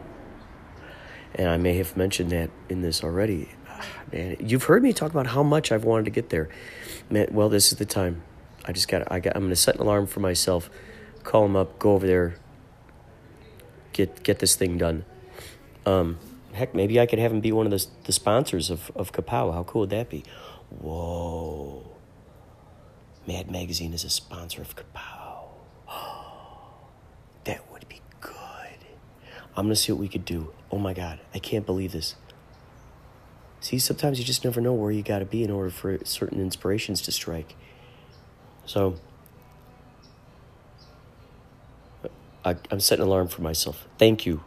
[1.36, 3.50] And I may have mentioned that in this already.
[3.68, 6.50] Ah, Man, you've heard me talk about how much I've wanted to get there.
[7.10, 8.24] Man, well, this is the time.
[8.66, 9.10] I just got.
[9.12, 9.36] I got.
[9.36, 10.70] I'm going to set an alarm for myself.
[11.24, 11.80] Call them up.
[11.80, 12.36] Go over there.
[13.94, 15.06] Get get this thing done.
[15.86, 16.20] Um,
[16.54, 19.54] heck, maybe I could have him be one of the the sponsors of of Kapow.
[19.54, 20.24] How cool would that be?
[20.70, 21.86] Whoa.
[23.28, 25.46] Mad Magazine is a sponsor of Kapow.
[27.46, 28.34] That would be good.
[29.60, 30.54] I'm gonna see what we could do.
[30.72, 32.16] Oh my god, I can't believe this.
[33.60, 37.02] See, sometimes you just never know where you gotta be in order for certain inspirations
[37.02, 37.56] to strike.
[38.66, 38.96] So,
[42.46, 43.86] I, I'm setting an alarm for myself.
[43.98, 44.44] Thank you